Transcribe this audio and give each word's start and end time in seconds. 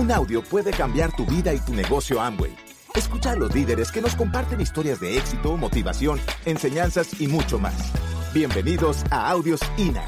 Un 0.00 0.10
audio 0.10 0.42
puede 0.42 0.70
cambiar 0.70 1.14
tu 1.14 1.26
vida 1.26 1.52
y 1.52 1.58
tu 1.58 1.74
negocio 1.74 2.22
Amway. 2.22 2.56
Escucha 2.94 3.32
a 3.32 3.36
los 3.36 3.54
líderes 3.54 3.92
que 3.92 4.00
nos 4.00 4.16
comparten 4.16 4.58
historias 4.58 4.98
de 4.98 5.18
éxito, 5.18 5.58
motivación, 5.58 6.18
enseñanzas 6.46 7.20
y 7.20 7.28
mucho 7.28 7.58
más. 7.58 7.92
Bienvenidos 8.32 9.04
a 9.10 9.30
Audios 9.30 9.60
INA. 9.76 10.02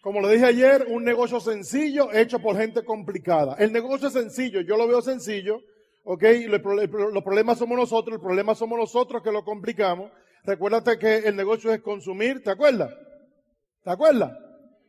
Como 0.00 0.20
lo 0.20 0.28
dije 0.28 0.44
ayer, 0.44 0.86
un 0.88 1.02
negocio 1.02 1.40
sencillo 1.40 2.12
hecho 2.12 2.38
por 2.38 2.56
gente 2.56 2.84
complicada. 2.84 3.56
El 3.58 3.72
negocio 3.72 4.06
es 4.06 4.12
sencillo, 4.14 4.60
yo 4.60 4.76
lo 4.76 4.86
veo 4.86 5.02
sencillo, 5.02 5.62
¿ok? 6.06 6.22
Los 6.48 7.24
problemas 7.24 7.58
somos 7.58 7.76
nosotros, 7.76 8.14
el 8.14 8.22
problema 8.22 8.54
somos 8.54 8.78
nosotros 8.78 9.22
que 9.22 9.32
lo 9.32 9.44
complicamos. 9.44 10.10
Recuérdate 10.44 10.98
que 10.98 11.16
el 11.16 11.34
negocio 11.34 11.72
es 11.72 11.82
consumir, 11.82 12.42
¿te 12.42 12.50
acuerdas? 12.50 12.94
¿Te 13.82 13.90
acuerdas? 13.90 14.32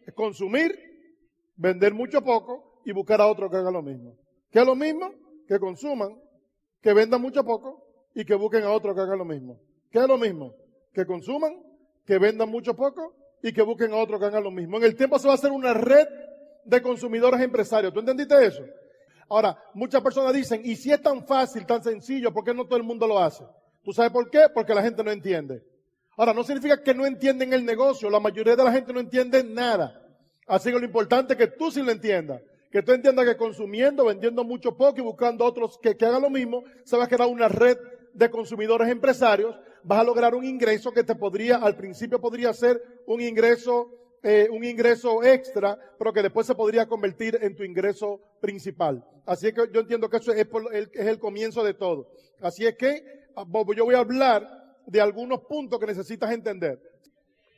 Es 0.05 0.13
consumir, 0.13 0.77
vender 1.55 1.93
mucho 1.93 2.21
poco 2.21 2.81
y 2.85 2.91
buscar 2.91 3.19
a 3.19 3.27
otro 3.27 3.49
que 3.49 3.57
haga 3.57 3.71
lo 3.71 3.81
mismo. 3.81 4.15
¿Qué 4.51 4.59
es 4.59 4.65
lo 4.65 4.75
mismo? 4.75 5.11
Que 5.47 5.59
consuman, 5.59 6.21
que 6.81 6.93
vendan 6.93 7.19
mucho 7.19 7.43
poco 7.43 7.83
y 8.13 8.23
que 8.23 8.35
busquen 8.35 8.63
a 8.63 8.71
otro 8.71 8.93
que 8.93 9.01
haga 9.01 9.15
lo 9.15 9.25
mismo. 9.25 9.59
¿Qué 9.89 9.99
es 9.99 10.07
lo 10.07 10.19
mismo? 10.19 10.53
Que 10.93 11.05
consuman, 11.07 11.63
que 12.05 12.19
vendan 12.19 12.49
mucho 12.49 12.75
poco 12.75 13.15
y 13.41 13.51
que 13.51 13.63
busquen 13.63 13.91
a 13.91 13.97
otro 13.97 14.19
que 14.19 14.25
haga 14.25 14.39
lo 14.39 14.51
mismo. 14.51 14.77
En 14.77 14.83
el 14.83 14.95
tiempo 14.95 15.17
se 15.17 15.27
va 15.27 15.33
a 15.33 15.37
hacer 15.37 15.51
una 15.51 15.73
red 15.73 16.07
de 16.63 16.81
consumidores 16.81 17.41
empresarios. 17.41 17.91
¿Tú 17.91 18.01
entendiste 18.01 18.45
eso? 18.45 18.63
Ahora, 19.29 19.57
muchas 19.73 20.01
personas 20.01 20.33
dicen, 20.33 20.61
y 20.63 20.75
si 20.75 20.91
es 20.91 21.01
tan 21.01 21.25
fácil, 21.25 21.65
tan 21.65 21.83
sencillo, 21.83 22.33
¿por 22.33 22.43
qué 22.43 22.53
no 22.53 22.65
todo 22.65 22.77
el 22.77 22.83
mundo 22.83 23.07
lo 23.07 23.19
hace? 23.19 23.43
¿Tú 23.83 23.91
sabes 23.91 24.11
por 24.11 24.29
qué? 24.29 24.45
Porque 24.53 24.73
la 24.73 24.81
gente 24.81 25.03
no 25.03 25.11
entiende. 25.11 25.63
Ahora, 26.17 26.33
no 26.33 26.43
significa 26.43 26.81
que 26.81 26.93
no 26.93 27.05
entienden 27.05 27.53
el 27.53 27.63
negocio, 27.65 28.09
la 28.09 28.19
mayoría 28.19 28.55
de 28.55 28.63
la 28.63 28.71
gente 28.71 28.93
no 28.93 28.99
entiende 28.99 29.43
nada. 29.43 30.01
Así 30.47 30.71
que 30.71 30.79
lo 30.79 30.85
importante 30.85 31.33
es 31.33 31.39
que 31.39 31.47
tú 31.47 31.69
sí 31.69 31.83
lo 31.83 31.91
entiendas. 31.91 32.41
Que 32.71 32.81
tú 32.81 32.91
entiendas 32.91 33.25
que 33.25 33.37
consumiendo, 33.37 34.05
vendiendo 34.05 34.43
mucho 34.43 34.75
poco 34.75 34.99
y 34.99 35.03
buscando 35.03 35.45
otros 35.45 35.77
que, 35.81 35.95
que 35.95 36.05
hagan 36.05 36.21
lo 36.21 36.29
mismo, 36.29 36.63
se 36.83 36.97
va 36.97 37.05
a 37.05 37.07
crear 37.07 37.29
una 37.29 37.47
red 37.47 37.77
de 38.13 38.31
consumidores 38.31 38.89
empresarios, 38.89 39.55
vas 39.83 39.99
a 39.99 40.03
lograr 40.03 40.33
un 40.33 40.43
ingreso 40.43 40.91
que 40.91 41.03
te 41.03 41.15
podría, 41.15 41.57
al 41.57 41.75
principio 41.75 42.19
podría 42.19 42.51
ser 42.53 42.81
un 43.05 43.21
ingreso, 43.21 43.91
eh, 44.29 44.49
un 44.51 44.61
ingreso 44.65 45.23
extra, 45.23 45.79
pero 45.97 46.11
que 46.11 46.21
después 46.21 46.45
se 46.45 46.53
podría 46.53 46.85
convertir 46.85 47.39
en 47.41 47.55
tu 47.55 47.63
ingreso 47.63 48.19
principal. 48.41 49.01
Así 49.25 49.47
es 49.47 49.53
que 49.53 49.69
yo 49.71 49.79
entiendo 49.79 50.09
que 50.09 50.17
eso 50.17 50.33
es, 50.33 50.45
el, 50.73 50.91
es 50.93 51.07
el 51.07 51.17
comienzo 51.17 51.63
de 51.63 51.73
todo. 51.73 52.11
Así 52.41 52.67
es 52.67 52.75
que 52.75 53.05
ah, 53.37 53.45
yo 53.73 53.85
voy 53.85 53.95
a 53.95 53.99
hablar 53.99 54.75
de 54.85 54.99
algunos 54.99 55.45
puntos 55.45 55.79
que 55.79 55.85
necesitas 55.85 56.29
entender. 56.33 56.77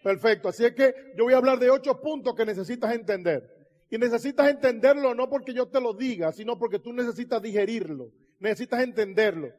Perfecto. 0.04 0.50
Así 0.50 0.64
es 0.64 0.76
que 0.76 0.94
yo 1.18 1.24
voy 1.24 1.34
a 1.34 1.38
hablar 1.38 1.58
de 1.58 1.72
ocho 1.72 2.00
puntos 2.00 2.36
que 2.36 2.46
necesitas 2.46 2.94
entender. 2.94 3.50
Y 3.90 3.98
necesitas 3.98 4.48
entenderlo 4.48 5.16
no 5.16 5.28
porque 5.28 5.56
yo 5.56 5.70
te 5.70 5.82
lo 5.82 5.96
diga, 5.96 6.32
sino 6.32 6.60
porque 6.60 6.78
tú 6.78 6.94
necesitas 6.94 7.42
digerirlo. 7.42 8.12
Necesitas 8.38 8.84
entenderlo. 8.84 9.50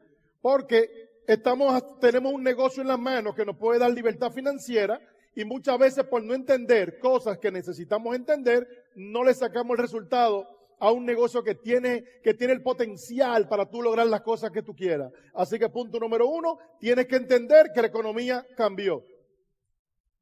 Porque 0.41 1.09
estamos, 1.27 1.99
tenemos 1.99 2.31
un 2.31 2.41
negocio 2.41 2.81
en 2.81 2.87
las 2.87 2.99
manos 2.99 3.35
que 3.35 3.43
nos 3.43 3.57
puede 3.57 3.79
dar 3.79 3.91
libertad 3.91 4.31
financiera 4.31 5.01
y 5.35 5.45
muchas 5.45 5.77
veces 5.77 6.03
por 6.05 6.23
no 6.23 6.33
entender 6.33 6.99
cosas 6.99 7.37
que 7.37 7.51
necesitamos 7.51 8.15
entender, 8.15 8.67
no 8.95 9.23
le 9.23 9.33
sacamos 9.33 9.77
el 9.77 9.83
resultado 9.83 10.47
a 10.79 10.91
un 10.91 11.05
negocio 11.05 11.43
que 11.43 11.55
tiene, 11.55 12.03
que 12.23 12.33
tiene 12.33 12.53
el 12.53 12.63
potencial 12.63 13.47
para 13.47 13.69
tú 13.69 13.81
lograr 13.81 14.07
las 14.07 14.21
cosas 14.21 14.51
que 14.51 14.63
tú 14.63 14.75
quieras. 14.75 15.11
Así 15.33 15.59
que 15.59 15.69
punto 15.69 15.99
número 15.99 16.27
uno, 16.27 16.57
tienes 16.79 17.05
que 17.05 17.17
entender 17.17 17.71
que 17.73 17.81
la 17.81 17.87
economía 17.87 18.45
cambió. 18.57 19.05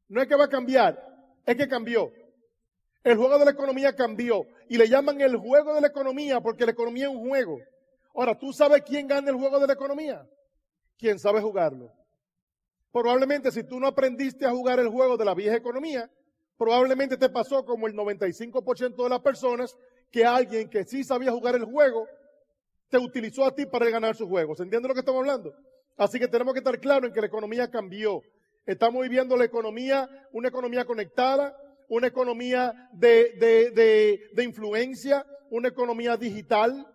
No 0.10 0.22
es 0.22 0.28
que 0.28 0.36
va 0.36 0.46
a 0.46 0.50
cambiar, 0.50 1.02
es 1.46 1.56
que 1.56 1.68
cambió. 1.68 2.12
El 3.04 3.16
juego 3.16 3.40
de 3.40 3.46
la 3.46 3.52
economía 3.52 3.96
cambió 3.96 4.46
y 4.68 4.78
le 4.78 4.90
llaman 4.90 5.22
el 5.22 5.38
juego 5.38 5.74
de 5.74 5.82
la 5.82 5.88
economía 5.88 6.42
porque 6.42 6.66
la 6.66 6.72
economía 6.72 7.06
es 7.06 7.16
un 7.16 7.30
juego. 7.30 7.58
Ahora, 8.14 8.38
¿tú 8.38 8.52
sabes 8.52 8.82
quién 8.86 9.08
gana 9.08 9.30
el 9.30 9.38
juego 9.38 9.60
de 9.60 9.68
la 9.68 9.74
economía? 9.74 10.28
Quien 10.98 11.18
sabe 11.18 11.40
jugarlo. 11.40 11.90
Probablemente 12.92 13.52
si 13.52 13.64
tú 13.64 13.80
no 13.80 13.88
aprendiste 13.88 14.46
a 14.46 14.52
jugar 14.52 14.80
el 14.80 14.90
juego 14.90 15.18
de 15.18 15.26
la 15.26 15.36
vieja 15.36 15.56
economía, 15.56 16.10
probablemente 16.58 17.18
te 17.18 17.30
pasó 17.30 17.64
como 17.64 17.88
el 17.88 17.94
95% 17.94 19.04
de 19.04 19.10
las 19.10 19.20
personas 19.20 19.76
que 20.12 20.26
alguien 20.26 20.70
que 20.70 20.84
sí 20.84 21.04
sabía 21.04 21.32
jugar 21.32 21.56
el 21.56 21.66
juego 21.66 22.08
te 22.90 22.98
utilizó 22.98 23.46
a 23.46 23.54
ti 23.54 23.66
para 23.66 23.90
ganar 23.90 24.16
su 24.16 24.28
juego. 24.28 24.56
¿Se 24.56 24.64
entiende 24.64 24.88
lo 24.88 24.94
que 24.94 25.02
estamos 25.02 25.20
hablando? 25.20 25.54
Así 25.98 26.20
que 26.20 26.28
tenemos 26.28 26.54
que 26.54 26.60
estar 26.60 26.80
claros 26.80 27.10
en 27.10 27.14
que 27.14 27.22
la 27.22 27.28
economía 27.28 27.70
cambió. 27.70 28.22
Estamos 28.66 29.04
viviendo 29.04 29.38
la 29.38 29.46
economía, 29.46 30.10
una 30.32 30.48
economía 30.48 30.86
conectada, 30.86 31.56
una 31.88 32.08
economía 32.08 32.90
de, 32.94 33.34
de, 33.40 34.30
de 34.34 34.44
influencia, 34.44 35.26
una 35.50 35.68
economía 35.68 36.18
digital, 36.18 36.88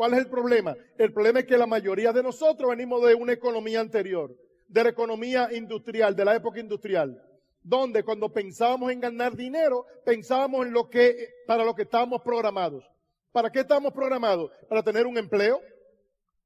¿Cuál 0.00 0.14
es 0.14 0.20
el 0.20 0.28
problema? 0.28 0.74
El 0.96 1.12
problema 1.12 1.40
es 1.40 1.44
que 1.44 1.58
la 1.58 1.66
mayoría 1.66 2.10
de 2.10 2.22
nosotros 2.22 2.70
venimos 2.70 3.04
de 3.04 3.14
una 3.14 3.34
economía 3.34 3.80
anterior, 3.80 4.34
de 4.70 4.84
la 4.84 4.90
economía 4.90 5.48
industrial, 5.52 6.14
de 6.14 6.24
la 6.24 6.36
época 6.36 6.60
industrial, 6.60 7.20
donde 7.62 8.04
cuando 8.04 8.32
pensábamos 8.32 8.92
en 8.92 9.00
ganar 9.00 9.36
dinero, 9.36 9.84
pensábamos 10.04 10.66
en 10.66 10.72
lo 10.72 10.88
que, 10.88 11.28
para 11.46 11.64
lo 11.64 11.74
que 11.74 11.82
estábamos 11.82 12.22
programados. 12.22 12.84
¿Para 13.32 13.50
qué 13.50 13.60
estábamos 13.60 13.92
programados? 13.92 14.50
Para 14.68 14.82
tener 14.82 15.06
un 15.06 15.18
empleo, 15.18 15.60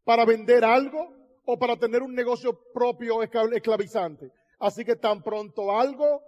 para 0.04 0.24
vender 0.24 0.64
algo 0.64 1.12
o 1.44 1.58
para 1.58 1.76
tener 1.76 2.02
un 2.02 2.14
negocio 2.14 2.58
propio 2.72 3.22
esclavizante. 3.22 4.32
Así 4.58 4.84
que 4.84 4.96
tan 4.96 5.22
pronto 5.22 5.78
algo 5.78 6.22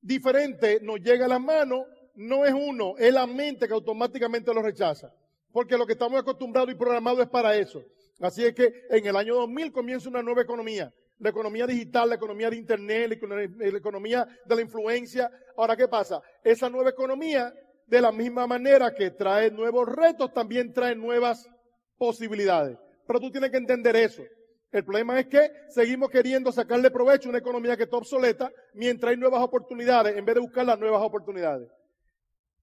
diferente 0.00 0.80
nos 0.82 1.00
llega 1.00 1.26
a 1.26 1.28
la 1.28 1.38
mano, 1.38 1.86
no 2.16 2.44
es 2.44 2.52
uno, 2.52 2.94
es 2.98 3.12
la 3.12 3.26
mente 3.26 3.66
que 3.66 3.74
automáticamente 3.74 4.52
lo 4.52 4.62
rechaza 4.62 5.12
porque 5.54 5.78
lo 5.78 5.86
que 5.86 5.92
estamos 5.92 6.20
acostumbrados 6.20 6.72
y 6.72 6.74
programados 6.74 7.20
es 7.20 7.28
para 7.28 7.56
eso. 7.56 7.80
Así 8.18 8.44
es 8.44 8.54
que 8.54 8.86
en 8.90 9.06
el 9.06 9.14
año 9.14 9.36
2000 9.36 9.70
comienza 9.70 10.08
una 10.08 10.20
nueva 10.20 10.42
economía, 10.42 10.92
la 11.24 11.30
economía 11.30 11.66
digital, 11.66 12.10
la 12.10 12.16
economía 12.16 12.50
de 12.50 12.56
Internet, 12.56 13.18
la 13.58 13.78
economía 13.78 14.28
de 14.44 14.54
la 14.54 14.60
influencia. 14.60 15.30
Ahora, 15.56 15.74
¿qué 15.74 15.88
pasa? 15.88 16.20
Esa 16.42 16.68
nueva 16.68 16.90
economía, 16.90 17.50
de 17.86 18.00
la 18.02 18.12
misma 18.12 18.46
manera 18.46 18.94
que 18.94 19.10
trae 19.10 19.50
nuevos 19.50 19.88
retos, 19.88 20.34
también 20.34 20.74
trae 20.74 20.94
nuevas 20.94 21.48
posibilidades. 21.96 22.76
Pero 23.06 23.20
tú 23.20 23.30
tienes 23.30 23.50
que 23.50 23.56
entender 23.56 23.96
eso. 23.96 24.22
El 24.70 24.84
problema 24.84 25.18
es 25.18 25.28
que 25.28 25.50
seguimos 25.70 26.10
queriendo 26.10 26.52
sacarle 26.52 26.90
provecho 26.90 27.28
a 27.28 27.30
una 27.30 27.38
economía 27.38 27.74
que 27.74 27.84
está 27.84 27.96
obsoleta 27.96 28.52
mientras 28.74 29.12
hay 29.12 29.16
nuevas 29.16 29.40
oportunidades 29.42 30.14
en 30.18 30.26
vez 30.26 30.34
de 30.34 30.42
buscar 30.42 30.66
las 30.66 30.78
nuevas 30.78 31.00
oportunidades. 31.00 31.70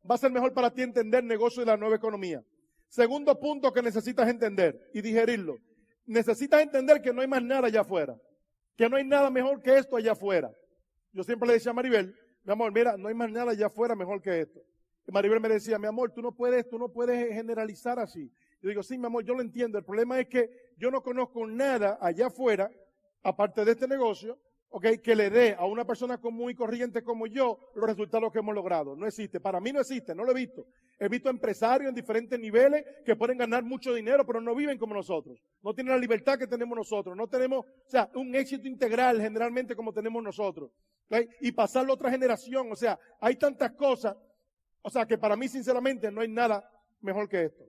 Va 0.08 0.14
a 0.14 0.20
ser 0.20 0.32
mejor 0.32 0.54
para 0.54 0.70
ti 0.70 0.84
entender 0.84 1.22
el 1.22 1.28
negocio 1.28 1.62
de 1.62 1.66
la 1.66 1.78
nueva 1.78 1.96
economía. 1.96 2.44
Segundo 2.90 3.40
punto 3.40 3.74
que 3.74 3.82
necesitas 3.82 4.30
entender 4.30 4.88
y 4.94 5.02
digerirlo. 5.02 5.56
Necesitas 6.06 6.62
entender 6.62 7.02
que 7.02 7.12
no 7.12 7.22
hay 7.22 7.28
más 7.28 7.42
nada 7.42 7.66
allá 7.66 7.82
afuera. 7.82 8.16
Que 8.82 8.90
no 8.90 8.98
hay 8.98 9.04
nada 9.04 9.30
mejor 9.30 9.62
que 9.62 9.78
esto 9.78 9.96
allá 9.96 10.14
afuera. 10.14 10.52
Yo 11.14 11.22
siempre 11.22 11.46
le 11.48 11.54
decía 11.54 11.70
a 11.70 11.74
Maribel, 11.76 12.16
mi 12.44 12.52
amor, 12.52 12.72
mira, 12.72 12.98
no 12.98 13.10
hay 13.10 13.14
más 13.14 13.30
nada 13.30 13.52
allá 13.52 13.68
afuera 13.68 13.94
mejor 13.94 14.24
que 14.24 14.42
esto. 14.42 14.60
Y 15.08 15.12
Maribel 15.12 15.40
me 15.40 15.50
decía, 15.50 15.78
mi 15.78 15.86
amor, 15.86 16.12
tú 16.12 16.20
no 16.24 16.32
puedes, 16.32 16.68
tú 16.68 16.80
no 16.80 16.90
puedes 16.90 17.32
generalizar 17.32 18.00
así. 18.00 18.34
Yo 18.60 18.70
digo, 18.70 18.82
sí, 18.82 18.98
mi 18.98 19.06
amor, 19.06 19.24
yo 19.24 19.36
lo 19.36 19.42
entiendo. 19.42 19.78
El 19.78 19.84
problema 19.84 20.20
es 20.20 20.26
que 20.30 20.50
yo 20.78 20.90
no 20.90 21.04
conozco 21.04 21.46
nada 21.46 22.00
allá 22.02 22.26
afuera, 22.26 22.72
aparte 23.22 23.64
de 23.64 23.74
este 23.74 23.88
negocio, 23.88 24.40
que 24.80 25.16
le 25.16 25.30
dé 25.30 25.54
a 25.54 25.66
una 25.66 25.86
persona 25.86 26.18
común 26.18 26.50
y 26.50 26.56
corriente 26.56 27.04
como 27.04 27.28
yo 27.28 27.60
los 27.76 27.86
resultados 27.86 28.32
que 28.32 28.40
hemos 28.40 28.56
logrado. 28.56 28.96
No 28.96 29.06
existe. 29.06 29.40
Para 29.42 29.60
mí 29.60 29.74
no 29.74 29.82
existe, 29.82 30.16
no 30.16 30.24
lo 30.24 30.32
he 30.32 30.36
visto. 30.36 30.66
He 30.98 31.10
visto 31.10 31.30
empresarios 31.30 31.90
en 31.90 31.96
diferentes 31.96 32.40
niveles 32.40 32.86
que 33.06 33.16
pueden 33.16 33.38
ganar 33.38 33.64
mucho 33.64 33.94
dinero, 33.94 34.26
pero 34.26 34.40
no 34.40 34.56
viven 34.56 34.78
como 34.78 34.96
nosotros. 34.96 35.40
No 35.62 35.74
tienen 35.74 35.94
la 35.94 36.00
libertad 36.00 36.38
que 36.38 36.48
tenemos 36.48 36.78
nosotros. 36.78 37.18
No 37.18 37.28
tenemos, 37.28 37.66
o 37.66 37.90
sea, 37.90 38.10
un 38.16 38.34
éxito 38.34 38.68
integral 38.68 39.20
generalmente 39.20 39.76
como 39.76 39.92
tenemos 39.92 40.24
nosotros. 40.24 40.72
Y 41.42 41.52
pasarlo 41.52 41.92
a 41.92 41.96
otra 41.96 42.10
generación. 42.10 42.72
O 42.72 42.76
sea, 42.76 42.98
hay 43.20 43.36
tantas 43.36 43.72
cosas. 43.72 44.16
O 44.82 44.90
sea, 44.90 45.06
que 45.06 45.18
para 45.18 45.36
mí 45.36 45.50
sinceramente 45.50 46.10
no 46.10 46.22
hay 46.22 46.30
nada 46.30 46.64
mejor 47.02 47.28
que 47.28 47.44
esto. 47.44 47.66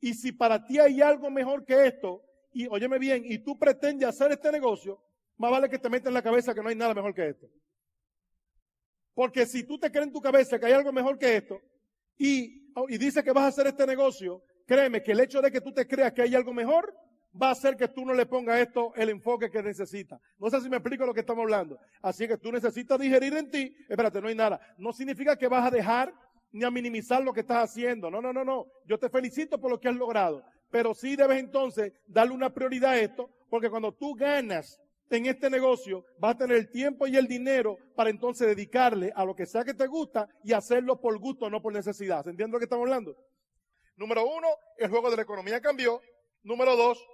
Y 0.00 0.14
si 0.14 0.32
para 0.32 0.64
ti 0.64 0.78
hay 0.78 1.02
algo 1.02 1.30
mejor 1.30 1.64
que 1.64 1.86
esto, 1.86 2.22
y 2.52 2.66
óyeme 2.68 2.98
bien, 2.98 3.22
y 3.26 3.38
tú 3.38 3.58
pretendes 3.58 4.08
hacer 4.08 4.32
este 4.32 4.50
negocio, 4.50 4.98
más 5.38 5.50
vale 5.50 5.68
que 5.68 5.78
te 5.78 5.88
metas 5.88 6.08
en 6.08 6.14
la 6.14 6.22
cabeza 6.22 6.54
que 6.54 6.62
no 6.62 6.68
hay 6.68 6.76
nada 6.76 6.92
mejor 6.92 7.14
que 7.14 7.28
esto. 7.28 7.46
Porque 9.14 9.46
si 9.46 9.64
tú 9.64 9.78
te 9.78 9.90
crees 9.90 10.08
en 10.08 10.12
tu 10.12 10.20
cabeza 10.20 10.58
que 10.58 10.66
hay 10.66 10.72
algo 10.72 10.92
mejor 10.92 11.18
que 11.18 11.36
esto 11.36 11.60
y, 12.18 12.70
y 12.88 12.98
dices 12.98 13.24
que 13.24 13.32
vas 13.32 13.44
a 13.44 13.48
hacer 13.48 13.66
este 13.68 13.86
negocio, 13.86 14.42
créeme 14.66 15.02
que 15.02 15.12
el 15.12 15.20
hecho 15.20 15.40
de 15.40 15.50
que 15.50 15.60
tú 15.60 15.72
te 15.72 15.86
creas 15.86 16.12
que 16.12 16.22
hay 16.22 16.34
algo 16.34 16.52
mejor 16.52 16.94
va 17.40 17.48
a 17.48 17.52
hacer 17.52 17.76
que 17.76 17.88
tú 17.88 18.04
no 18.04 18.14
le 18.14 18.26
pongas 18.26 18.58
esto 18.60 18.92
el 18.94 19.08
enfoque 19.10 19.50
que 19.50 19.62
necesita. 19.62 20.20
No 20.38 20.50
sé 20.50 20.60
si 20.60 20.68
me 20.68 20.76
explico 20.76 21.06
lo 21.06 21.14
que 21.14 21.20
estamos 21.20 21.42
hablando. 21.42 21.78
Así 22.02 22.28
que 22.28 22.36
tú 22.36 22.52
necesitas 22.52 22.98
digerir 22.98 23.34
en 23.34 23.50
ti, 23.50 23.74
espérate, 23.88 24.20
no 24.20 24.28
hay 24.28 24.34
nada. 24.34 24.60
No 24.76 24.92
significa 24.92 25.36
que 25.36 25.48
vas 25.48 25.66
a 25.66 25.70
dejar 25.70 26.12
ni 26.50 26.64
a 26.64 26.70
minimizar 26.70 27.22
lo 27.22 27.32
que 27.32 27.40
estás 27.40 27.70
haciendo. 27.70 28.10
No, 28.10 28.20
no, 28.20 28.32
no, 28.32 28.44
no. 28.44 28.66
Yo 28.86 28.98
te 28.98 29.08
felicito 29.08 29.60
por 29.60 29.70
lo 29.70 29.78
que 29.78 29.88
has 29.88 29.96
logrado 29.96 30.44
pero 30.70 30.94
sí 30.94 31.16
debes 31.16 31.38
entonces 31.38 31.92
darle 32.06 32.34
una 32.34 32.52
prioridad 32.52 32.92
a 32.92 32.98
esto, 32.98 33.30
Porque 33.48 33.70
cuando 33.70 33.92
tú 33.92 34.14
ganas 34.14 34.78
en 35.16 35.26
este 35.26 35.48
negocio, 35.48 36.04
vas 36.18 36.34
a 36.34 36.38
tener 36.38 36.56
el 36.56 36.70
tiempo 36.70 37.06
y 37.06 37.16
el 37.16 37.26
dinero 37.26 37.78
para 37.94 38.10
entonces 38.10 38.46
dedicarle 38.46 39.12
a 39.14 39.24
lo 39.24 39.34
que 39.34 39.46
sea 39.46 39.64
que 39.64 39.74
te 39.74 39.86
gusta 39.86 40.28
y 40.44 40.52
hacerlo 40.52 41.00
por 41.00 41.18
gusto, 41.18 41.48
no 41.48 41.62
por 41.62 41.72
necesidad. 41.72 42.24
¿Se 42.24 42.32
lo 42.32 42.58
que 42.58 42.64
estamos 42.64 42.84
hablando? 42.84 43.16
Número 43.96 44.24
uno, 44.26 44.48
el 44.76 44.90
juego 44.90 45.10
de 45.10 45.16
la 45.16 45.22
economía 45.22 45.60
cambió. 45.60 46.00
Número 46.42 46.76
dos, 46.76 47.04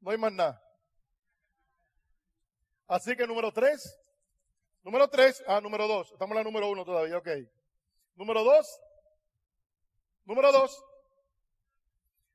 no 0.00 0.10
hay 0.10 0.18
más 0.18 0.32
nada. 0.32 0.62
Así 2.88 3.14
que 3.14 3.26
número 3.26 3.52
tres, 3.52 3.96
número 4.82 5.08
tres, 5.08 5.44
ah, 5.46 5.60
número 5.60 5.86
dos, 5.86 6.10
estamos 6.10 6.32
en 6.32 6.38
la 6.38 6.44
número 6.44 6.68
uno 6.68 6.84
todavía, 6.84 7.18
ok. 7.18 7.28
Número 8.16 8.42
dos, 8.42 8.80
número 10.24 10.50
dos, 10.50 10.84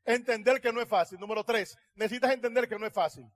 entender 0.05 0.61
que 0.61 0.71
no 0.71 0.81
es 0.81 0.87
fácil. 0.87 1.19
Número 1.19 1.43
tres, 1.43 1.77
necesitas 1.95 2.31
entender 2.31 2.69
que 2.69 2.79
no 2.79 2.85
es 2.85 2.93
fácil. 2.93 3.29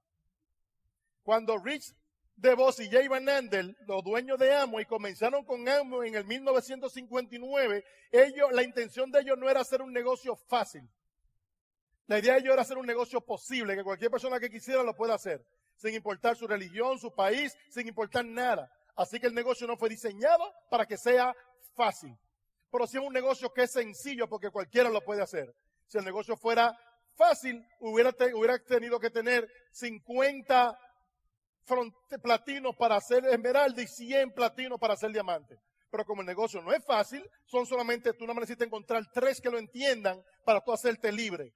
Cuando 1.30 1.60
Rich 1.60 1.94
DeVos 2.38 2.80
y 2.80 2.90
Jay 2.90 3.08
Van 3.08 3.30
Andel, 3.30 3.78
los 3.86 4.04
dueños 4.04 4.40
de 4.40 4.52
Amo, 4.52 4.80
y 4.80 4.86
comenzaron 4.86 5.46
con 5.46 5.70
Amo 5.70 6.04
en 6.04 6.16
el 6.16 6.26
1959, 6.26 7.86
ellos, 8.12 8.52
la 8.52 8.64
intención 8.64 9.12
de 9.12 9.20
ellos 9.20 9.38
no 9.38 9.48
era 9.48 9.60
hacer 9.60 9.84
un 9.84 9.94
negocio 9.94 10.36
fácil. 10.36 10.90
La 12.08 12.18
idea 12.18 12.34
de 12.34 12.40
ellos 12.40 12.54
era 12.54 12.64
hacer 12.64 12.80
un 12.80 12.88
negocio 12.88 13.22
posible, 13.22 13.76
que 13.76 13.84
cualquier 13.84 14.10
persona 14.10 14.40
que 14.40 14.50
quisiera 14.50 14.82
lo 14.82 14.96
pueda 14.96 15.14
hacer, 15.14 15.46
sin 15.76 15.94
importar 15.94 16.36
su 16.36 16.48
religión, 16.48 16.98
su 16.98 17.14
país, 17.14 17.56
sin 17.70 17.88
importar 17.88 18.26
nada. 18.26 18.68
Así 18.96 19.20
que 19.20 19.28
el 19.28 19.36
negocio 19.36 19.68
no 19.68 19.78
fue 19.78 19.90
diseñado 19.90 20.52
para 20.72 20.88
que 20.88 20.98
sea 20.98 21.36
fácil. 21.76 22.18
Pero 22.72 22.88
sí 22.88 22.98
es 22.98 23.04
un 23.04 23.14
negocio 23.14 23.54
que 23.54 23.66
es 23.66 23.72
sencillo 23.72 24.28
porque 24.28 24.50
cualquiera 24.50 24.90
lo 24.90 25.02
puede 25.02 25.22
hacer. 25.22 25.54
Si 25.86 26.00
el 26.00 26.06
negocio 26.06 26.36
fuera 26.36 26.76
fácil, 27.14 27.64
hubiera 27.82 28.58
tenido 28.58 29.00
que 29.00 29.12
tener 29.12 29.48
50 29.74 30.89
platinos 32.22 32.76
para 32.76 32.96
hacer 32.96 33.26
esmeralda 33.26 33.82
y 33.82 33.88
100 33.88 34.32
platinos 34.32 34.80
para 34.80 34.94
hacer 34.94 35.12
diamante. 35.12 35.60
Pero 35.90 36.06
como 36.06 36.22
el 36.22 36.28
negocio 36.28 36.62
no 36.62 36.72
es 36.72 36.84
fácil, 36.84 37.28
son 37.46 37.66
solamente, 37.66 38.14
tú 38.14 38.26
no 38.28 38.34
necesitas 38.34 38.68
encontrar 38.68 39.10
tres 39.12 39.42
que 39.42 39.50
lo 39.50 39.58
entiendan 39.58 40.24
para 40.46 40.62
tú 40.62 40.72
hacerte 40.72 41.12
libre. 41.12 41.54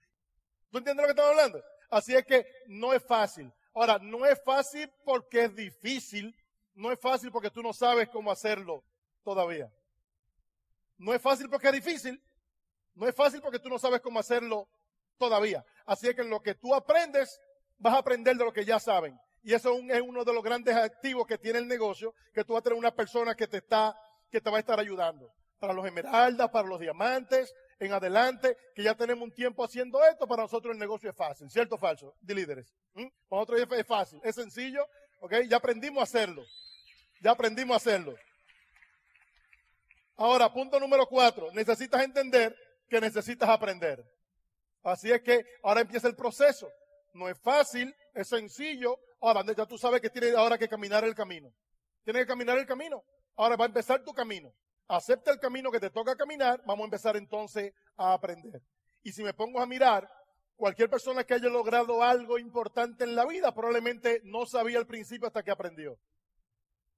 ¿Tú 0.72 0.80
entiendes 0.80 1.04
lo 1.04 1.08
que 1.08 1.12
estamos 1.12 1.32
hablando? 1.32 1.64
Así 1.90 2.16
es 2.16 2.26
que 2.26 2.46
no 2.68 2.94
es 2.94 3.04
fácil. 3.04 3.52
Ahora, 3.76 4.00
no 4.00 4.26
es 4.26 4.42
fácil 4.44 4.92
porque 5.04 5.44
es 5.44 5.56
difícil, 5.56 6.36
no 6.74 6.92
es 6.92 7.00
fácil 7.00 7.32
porque 7.32 7.52
tú 7.52 7.62
no 7.62 7.74
sabes 7.74 8.10
cómo 8.10 8.32
hacerlo 8.32 8.84
todavía. 9.24 9.72
No 10.98 11.14
es 11.14 11.22
fácil 11.22 11.50
porque 11.50 11.68
es 11.68 11.74
difícil, 11.74 12.22
no 12.96 13.08
es 13.08 13.16
fácil 13.16 13.42
porque 13.42 13.60
tú 13.60 13.70
no 13.70 13.78
sabes 13.78 14.02
cómo 14.02 14.20
hacerlo 14.20 14.68
todavía. 15.18 15.64
Así 15.86 16.08
es 16.08 16.16
que 16.16 16.22
en 16.22 16.30
lo 16.30 16.42
que 16.42 16.56
tú 16.56 16.74
aprendes, 16.74 17.40
vas 17.78 17.96
a 17.96 18.00
aprender 18.00 18.36
de 18.36 18.46
lo 18.46 18.54
que 18.54 18.66
ya 18.66 18.80
saben. 18.80 19.20
Y 19.44 19.54
eso 19.54 19.78
es 19.90 20.02
uno 20.02 20.24
de 20.24 20.34
los 20.34 20.44
grandes 20.44 20.76
activos 20.76 21.28
que 21.28 21.38
tiene 21.38 21.60
el 21.60 21.68
negocio, 21.68 22.16
que 22.34 22.44
tú 22.44 22.54
vas 22.54 22.62
a 22.62 22.64
tener 22.64 22.80
una 22.80 22.96
persona 22.96 23.36
que 23.36 23.48
te 23.48 23.58
está, 23.58 23.96
que 24.32 24.40
te 24.40 24.50
va 24.50 24.58
a 24.58 24.60
estar 24.62 24.80
ayudando. 24.80 25.30
Para 25.60 25.74
los 25.74 25.86
esmeraldas, 25.86 26.50
para 26.50 26.68
los 26.68 26.80
diamantes, 26.80 27.54
en 27.80 27.92
adelante, 27.92 28.56
que 28.74 28.84
ya 28.84 28.96
tenemos 28.96 29.24
un 29.24 29.34
tiempo 29.34 29.64
haciendo 29.64 30.04
esto, 30.06 30.28
para 30.28 30.44
nosotros 30.44 30.74
el 30.74 30.80
negocio 30.80 31.10
es 31.10 31.16
fácil, 31.16 31.50
¿cierto 31.50 31.76
o 31.76 31.78
falso? 31.78 32.16
De 32.22 32.34
líderes. 32.34 32.74
Para 32.94 33.42
nosotros 33.42 33.68
es 33.72 33.88
fácil, 33.88 34.20
es 34.24 34.36
sencillo, 34.36 34.88
¿ok? 35.20 35.34
Ya 35.50 35.58
aprendimos 35.58 36.00
a 36.00 36.04
hacerlo. 36.04 36.44
Ya 37.22 37.32
aprendimos 37.32 37.74
a 37.74 37.78
hacerlo. 37.78 38.16
Ahora, 40.16 40.52
punto 40.54 40.80
número 40.80 41.06
cuatro, 41.08 41.52
necesitas 41.52 42.02
entender 42.04 42.56
que 42.88 43.02
necesitas 43.02 43.50
aprender. 43.50 44.04
Así 44.84 45.12
es 45.12 45.22
que 45.22 45.46
ahora 45.64 45.82
empieza 45.82 46.08
el 46.08 46.16
proceso. 46.16 46.70
No 47.14 47.30
es 47.30 47.40
fácil, 47.40 47.94
es 48.14 48.28
sencillo. 48.28 49.00
Ahora, 49.24 49.42
ya 49.56 49.66
tú 49.66 49.78
sabes 49.78 50.02
que 50.02 50.10
tienes 50.10 50.36
ahora 50.36 50.58
que 50.58 50.68
caminar 50.68 51.06
el 51.06 51.16
camino. 51.16 51.50
Tienes 52.04 52.24
que 52.24 52.28
caminar 52.28 52.58
el 52.58 52.66
camino. 52.66 53.06
Ahora 53.38 53.56
va 53.56 53.64
a 53.64 53.68
empezar 53.70 54.04
tu 54.04 54.14
camino. 54.14 54.54
Acepta 54.90 55.32
el 55.32 55.40
camino 55.40 55.72
que 55.72 55.80
te 55.80 55.90
toca 55.90 56.14
caminar. 56.18 56.62
Vamos 56.66 56.84
a 56.84 56.88
empezar 56.88 57.16
entonces 57.16 57.74
a 57.96 58.12
aprender. 58.12 58.62
Y 59.02 59.14
si 59.14 59.24
me 59.24 59.34
pongo 59.34 59.62
a 59.62 59.66
mirar, 59.66 60.12
cualquier 60.58 60.90
persona 60.90 61.24
que 61.24 61.36
haya 61.36 61.48
logrado 61.48 62.04
algo 62.04 62.38
importante 62.38 63.06
en 63.06 63.16
la 63.16 63.26
vida 63.26 63.54
probablemente 63.54 64.20
no 64.26 64.46
sabía 64.46 64.78
al 64.78 64.88
principio 64.88 65.28
hasta 65.28 65.42
que 65.42 65.52
aprendió. 65.52 65.98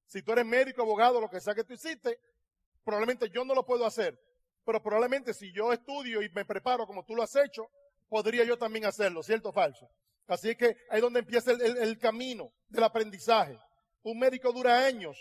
Si 0.08 0.24
tú 0.24 0.32
eres 0.32 0.48
médico, 0.48 0.82
abogado, 0.82 1.22
lo 1.22 1.30
que 1.30 1.40
sea 1.40 1.54
que 1.54 1.64
tú 1.64 1.74
hiciste, 1.74 2.20
probablemente 2.84 3.30
yo 3.30 3.46
no 3.46 3.54
lo 3.54 3.64
puedo 3.64 3.86
hacer. 3.86 4.20
Pero 4.66 4.82
probablemente 4.82 5.32
si 5.32 5.54
yo 5.54 5.72
estudio 5.72 6.24
y 6.24 6.30
me 6.30 6.44
preparo 6.44 6.88
como 6.88 7.06
tú 7.06 7.16
lo 7.16 7.22
has 7.22 7.36
hecho, 7.36 7.70
podría 8.10 8.44
yo 8.46 8.58
también 8.58 8.86
hacerlo, 8.86 9.22
¿cierto 9.22 9.50
o 9.50 9.54
falso? 9.54 9.88
Así 10.28 10.56
que 10.56 10.66
ahí 10.90 10.98
es 10.98 11.02
donde 11.02 11.20
empieza 11.20 11.52
el, 11.52 11.98
camino 12.00 12.52
del 12.68 12.84
aprendizaje. 12.84 13.60
Un 14.04 14.20
médico 14.20 14.52
dura 14.52 14.86
años 14.86 15.18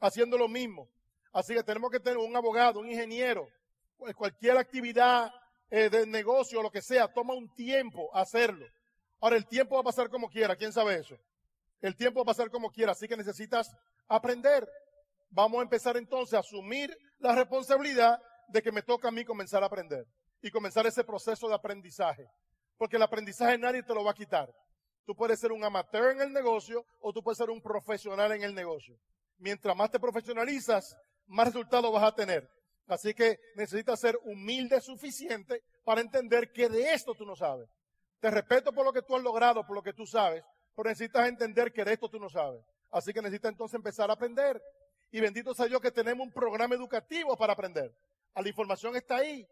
haciendo 0.00 0.38
lo 0.38 0.48
mismo. 0.48 0.88
Así 1.32 1.54
que 1.54 1.62
tenemos 1.62 1.90
que 1.90 1.98
tener 1.98 2.18
un 2.18 2.36
abogado, 2.36 2.80
un 2.80 2.88
ingeniero, 2.88 3.48
cualquier 4.16 4.56
actividad 4.56 5.32
eh, 5.70 5.90
de 5.90 6.06
negocio 6.06 6.62
lo 6.62 6.70
que 6.70 6.82
sea, 6.82 7.12
toma 7.12 7.34
un 7.34 7.52
tiempo 7.54 8.14
hacerlo. 8.14 8.66
Ahora, 9.20 9.36
el 9.36 9.46
tiempo 9.46 9.74
va 9.74 9.80
a 9.80 9.84
pasar 9.84 10.08
como 10.10 10.28
quiera, 10.28 10.54
¿quién 10.54 10.72
sabe 10.72 10.96
eso? 10.96 11.16
El 11.80 11.96
tiempo 11.96 12.20
va 12.20 12.22
a 12.22 12.34
pasar 12.34 12.50
como 12.50 12.70
quiera, 12.70 12.92
así 12.92 13.08
que 13.08 13.16
necesitas 13.16 13.74
aprender. 14.06 14.68
Vamos 15.30 15.58
a 15.58 15.62
empezar 15.62 15.96
entonces 15.96 16.34
a 16.34 16.40
asumir 16.40 16.96
la 17.18 17.34
responsabilidad 17.34 18.20
de 18.48 18.62
que 18.62 18.70
me 18.70 18.82
toca 18.82 19.08
a 19.08 19.10
mí 19.10 19.24
comenzar 19.24 19.62
a 19.62 19.66
aprender 19.66 20.06
y 20.40 20.50
comenzar 20.50 20.86
ese 20.86 21.02
proceso 21.02 21.48
de 21.48 21.54
aprendizaje. 21.54 22.28
Porque 22.76 22.96
el 22.96 23.02
aprendizaje 23.02 23.58
nadie 23.58 23.82
te 23.82 23.94
lo 23.94 24.04
va 24.04 24.12
a 24.12 24.14
quitar. 24.14 24.52
Tú 25.06 25.14
puedes 25.14 25.38
ser 25.38 25.52
un 25.52 25.62
amateur 25.64 26.12
en 26.12 26.20
el 26.20 26.32
negocio 26.32 26.84
o 27.00 27.12
tú 27.12 27.22
puedes 27.22 27.38
ser 27.38 27.50
un 27.50 27.60
profesional 27.60 28.32
en 28.32 28.42
el 28.42 28.54
negocio. 28.54 28.98
Mientras 29.38 29.76
más 29.76 29.90
te 29.90 30.00
profesionalizas, 30.00 30.96
más 31.26 31.48
resultados 31.48 31.92
vas 31.92 32.04
a 32.04 32.14
tener. 32.14 32.48
Así 32.86 33.14
que 33.14 33.38
necesitas 33.56 34.00
ser 34.00 34.18
humilde 34.24 34.80
suficiente 34.80 35.62
para 35.84 36.00
entender 36.00 36.52
que 36.52 36.68
de 36.68 36.92
esto 36.92 37.14
tú 37.14 37.24
no 37.24 37.36
sabes. 37.36 37.68
Te 38.20 38.30
respeto 38.30 38.72
por 38.72 38.84
lo 38.84 38.92
que 38.92 39.02
tú 39.02 39.16
has 39.16 39.22
logrado, 39.22 39.66
por 39.66 39.76
lo 39.76 39.82
que 39.82 39.92
tú 39.92 40.06
sabes, 40.06 40.42
pero 40.74 40.88
necesitas 40.88 41.28
entender 41.28 41.72
que 41.72 41.84
de 41.84 41.92
esto 41.92 42.08
tú 42.08 42.18
no 42.18 42.28
sabes. 42.28 42.62
Así 42.90 43.12
que 43.12 43.20
necesitas 43.20 43.52
entonces 43.52 43.74
empezar 43.74 44.10
a 44.10 44.14
aprender. 44.14 44.62
Y 45.10 45.20
bendito 45.20 45.54
sea 45.54 45.66
Dios 45.66 45.80
que 45.80 45.90
tenemos 45.90 46.26
un 46.26 46.32
programa 46.32 46.74
educativo 46.74 47.36
para 47.36 47.52
aprender. 47.52 47.94
La 48.34 48.48
información 48.48 48.96
está 48.96 49.16
ahí. 49.16 49.46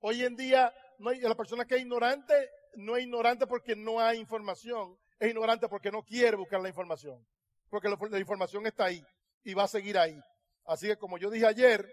Hoy 0.00 0.24
en 0.24 0.36
día, 0.36 0.72
no 1.02 1.12
la 1.12 1.34
persona 1.34 1.64
que 1.64 1.74
es 1.74 1.80
ignorante 1.82 2.34
no 2.74 2.96
es 2.96 3.04
ignorante 3.04 3.46
porque 3.46 3.76
no 3.76 4.00
hay 4.00 4.18
información, 4.18 4.98
es 5.18 5.28
ignorante 5.28 5.68
porque 5.68 5.90
no 5.90 6.02
quiere 6.02 6.36
buscar 6.36 6.60
la 6.60 6.68
información. 6.68 7.24
Porque 7.68 7.88
la, 7.88 8.18
información 8.18 8.66
está 8.66 8.86
ahí 8.86 9.04
y 9.44 9.54
va 9.54 9.64
a 9.64 9.68
seguir 9.68 9.96
ahí. 9.98 10.20
Así 10.64 10.86
que 10.86 10.96
como 10.96 11.18
yo 11.18 11.30
dije 11.30 11.46
ayer, 11.46 11.90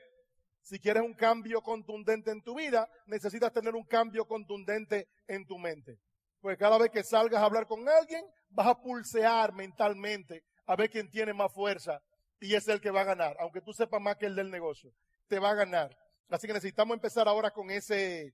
si 0.61 0.79
quieres 0.79 1.03
un 1.03 1.13
cambio 1.13 1.61
contundente 1.61 2.31
en 2.31 2.43
tu 2.43 2.55
vida, 2.55 2.89
necesitas 3.05 3.53
tener 3.53 3.75
un 3.75 3.85
cambio 3.85 4.27
contundente 4.27 5.07
en 5.27 5.45
tu 5.45 5.57
mente. 5.57 5.99
Porque 6.41 6.57
cada 6.57 6.77
vez 6.77 6.91
que 6.91 7.03
salgas 7.03 7.41
a 7.41 7.45
hablar 7.45 7.65
con 7.65 7.87
alguien, 7.87 8.25
vas 8.49 8.67
a 8.67 8.79
pulsear 8.79 9.53
mentalmente 9.53 10.43
a 10.65 10.75
ver 10.75 10.89
quién 10.89 11.09
tiene 11.09 11.33
más 11.33 11.51
fuerza 11.53 12.01
y 12.39 12.55
es 12.55 12.67
el 12.67 12.81
que 12.81 12.91
va 12.91 13.01
a 13.01 13.05
ganar. 13.05 13.37
Aunque 13.39 13.61
tú 13.61 13.73
sepas 13.73 14.01
más 14.01 14.17
que 14.17 14.25
el 14.25 14.35
del 14.35 14.51
negocio, 14.51 14.93
te 15.27 15.39
va 15.39 15.51
a 15.51 15.55
ganar. 15.55 15.97
Así 16.29 16.45
que 16.45 16.53
necesitamos 16.53 16.95
empezar 16.95 17.27
ahora 17.27 17.51
con 17.51 17.71
ese, 17.71 18.33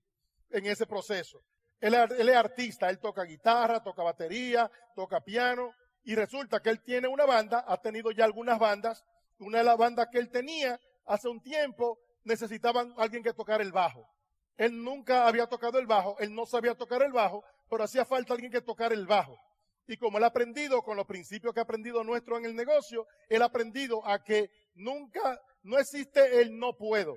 en 0.50 0.66
ese 0.66 0.86
proceso. 0.86 1.42
Él, 1.80 1.94
es 1.94 2.36
artista, 2.36 2.88
él 2.88 2.98
toca 2.98 3.22
guitarra, 3.24 3.82
toca 3.82 4.02
batería, 4.02 4.70
toca 4.94 5.20
piano, 5.20 5.72
y 6.04 6.14
resulta 6.14 6.60
que 6.60 6.70
él 6.70 6.82
tiene 6.82 7.08
una 7.08 7.26
banda, 7.26 7.64
ha 7.66 7.76
tenido 7.80 8.10
ya 8.12 8.24
algunas 8.24 8.58
bandas. 8.58 9.04
Una 9.38 9.58
de 9.58 9.64
las 9.64 9.76
bandas 9.76 10.08
que 10.10 10.18
él 10.18 10.30
tenía 10.30 10.80
hace 11.04 11.28
un 11.28 11.42
tiempo 11.42 11.98
necesitaban 12.24 12.94
alguien 12.96 13.22
que 13.22 13.34
tocara 13.34 13.62
el 13.62 13.72
bajo. 13.72 14.08
Él 14.56 14.82
nunca 14.82 15.26
había 15.26 15.46
tocado 15.46 15.78
el 15.78 15.86
bajo, 15.86 16.16
él 16.18 16.34
no 16.34 16.46
sabía 16.46 16.74
tocar 16.74 17.02
el 17.02 17.12
bajo, 17.12 17.44
pero 17.68 17.84
hacía 17.84 18.04
falta 18.04 18.32
alguien 18.32 18.50
que 18.50 18.62
tocara 18.62 18.94
el 18.94 19.06
bajo. 19.06 19.38
Y 19.86 19.96
como 19.98 20.18
él 20.18 20.24
ha 20.24 20.28
aprendido 20.28 20.82
con 20.82 20.96
los 20.96 21.06
principios 21.06 21.52
que 21.52 21.60
ha 21.60 21.64
aprendido 21.64 22.02
nuestro 22.02 22.38
en 22.38 22.46
el 22.46 22.56
negocio, 22.56 23.06
él 23.28 23.42
ha 23.42 23.46
aprendido 23.46 24.04
a 24.06 24.22
que 24.22 24.50
nunca, 24.74 25.40
no 25.62 25.78
existe 25.78 26.40
el 26.40 26.58
no 26.58 26.76
puedo. 26.76 27.16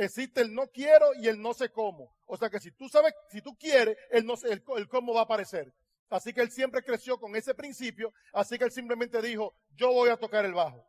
Existe 0.00 0.40
el 0.40 0.54
no 0.54 0.66
quiero 0.68 1.12
y 1.20 1.28
el 1.28 1.38
no 1.42 1.52
sé 1.52 1.68
cómo. 1.68 2.16
O 2.24 2.34
sea 2.34 2.48
que 2.48 2.58
si 2.58 2.70
tú 2.70 2.88
sabes, 2.88 3.12
si 3.28 3.42
tú 3.42 3.54
quieres, 3.54 3.98
el, 4.10 4.24
no, 4.24 4.32
el, 4.44 4.64
el 4.78 4.88
cómo 4.88 5.12
va 5.12 5.20
a 5.20 5.24
aparecer. 5.24 5.74
Así 6.08 6.32
que 6.32 6.40
él 6.40 6.50
siempre 6.50 6.82
creció 6.82 7.20
con 7.20 7.36
ese 7.36 7.54
principio, 7.54 8.10
así 8.32 8.56
que 8.56 8.64
él 8.64 8.72
simplemente 8.72 9.20
dijo, 9.20 9.54
yo 9.76 9.92
voy 9.92 10.08
a 10.08 10.16
tocar 10.16 10.46
el 10.46 10.54
bajo. 10.54 10.82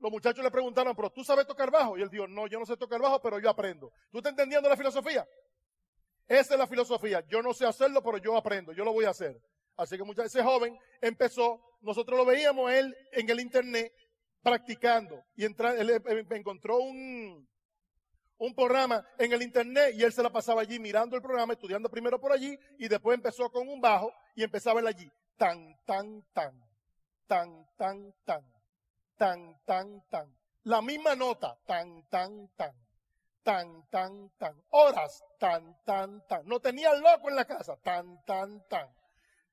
Los 0.00 0.10
muchachos 0.10 0.42
le 0.42 0.50
preguntaron, 0.50 0.96
pero 0.96 1.10
tú 1.10 1.22
sabes 1.22 1.46
tocar 1.46 1.70
bajo? 1.70 1.96
Y 1.96 2.02
él 2.02 2.10
dijo, 2.10 2.26
no, 2.26 2.48
yo 2.48 2.58
no 2.58 2.66
sé 2.66 2.76
tocar 2.76 3.00
bajo, 3.00 3.22
pero 3.22 3.38
yo 3.38 3.48
aprendo. 3.48 3.92
¿Tú 4.10 4.18
estás 4.18 4.32
entendiendo 4.32 4.68
la 4.68 4.76
filosofía? 4.76 5.24
Esa 6.26 6.54
es 6.54 6.58
la 6.58 6.66
filosofía. 6.66 7.24
Yo 7.28 7.42
no 7.42 7.54
sé 7.54 7.64
hacerlo, 7.64 8.02
pero 8.02 8.18
yo 8.18 8.36
aprendo, 8.36 8.72
yo 8.72 8.84
lo 8.84 8.92
voy 8.92 9.04
a 9.04 9.10
hacer. 9.10 9.40
Así 9.76 9.96
que 9.96 10.02
muchas, 10.02 10.26
ese 10.26 10.42
joven 10.42 10.76
empezó, 11.00 11.62
nosotros 11.80 12.18
lo 12.18 12.24
veíamos 12.24 12.72
él 12.72 12.92
en 13.12 13.30
el 13.30 13.38
internet 13.38 13.92
practicando 14.42 15.22
y 15.36 15.44
él 15.44 15.54
encontró 16.30 16.78
un, 16.78 17.48
un 18.42 18.54
programa 18.54 19.04
en 19.18 19.32
el 19.32 19.40
internet 19.40 19.94
y 19.94 20.02
él 20.02 20.12
se 20.12 20.22
la 20.22 20.28
pasaba 20.30 20.62
allí 20.62 20.80
mirando 20.80 21.14
el 21.14 21.22
programa, 21.22 21.52
estudiando 21.52 21.88
primero 21.88 22.20
por 22.20 22.32
allí 22.32 22.58
y 22.76 22.88
después 22.88 23.14
empezó 23.14 23.48
con 23.50 23.68
un 23.68 23.80
bajo 23.80 24.12
y 24.34 24.42
empezaba 24.42 24.80
él 24.80 24.86
allí. 24.88 25.08
Tan, 25.36 25.76
tan, 25.84 26.24
tan, 26.32 26.60
tan, 27.28 27.66
tan, 27.76 28.12
tan, 28.24 28.52
tan, 29.16 29.64
tan, 29.64 30.08
tan. 30.08 30.36
La 30.64 30.82
misma 30.82 31.14
nota, 31.14 31.56
tan, 31.64 32.02
tan, 32.08 32.48
tan, 32.56 32.74
tan, 33.44 33.88
tan, 33.88 34.30
tan. 34.36 34.60
Horas, 34.70 35.22
tan, 35.38 35.76
tan, 35.84 36.26
tan. 36.26 36.44
No 36.46 36.58
tenía 36.58 36.92
loco 36.94 37.28
en 37.28 37.36
la 37.36 37.44
casa, 37.44 37.76
tan, 37.76 38.24
tan, 38.24 38.66
tan 38.66 39.01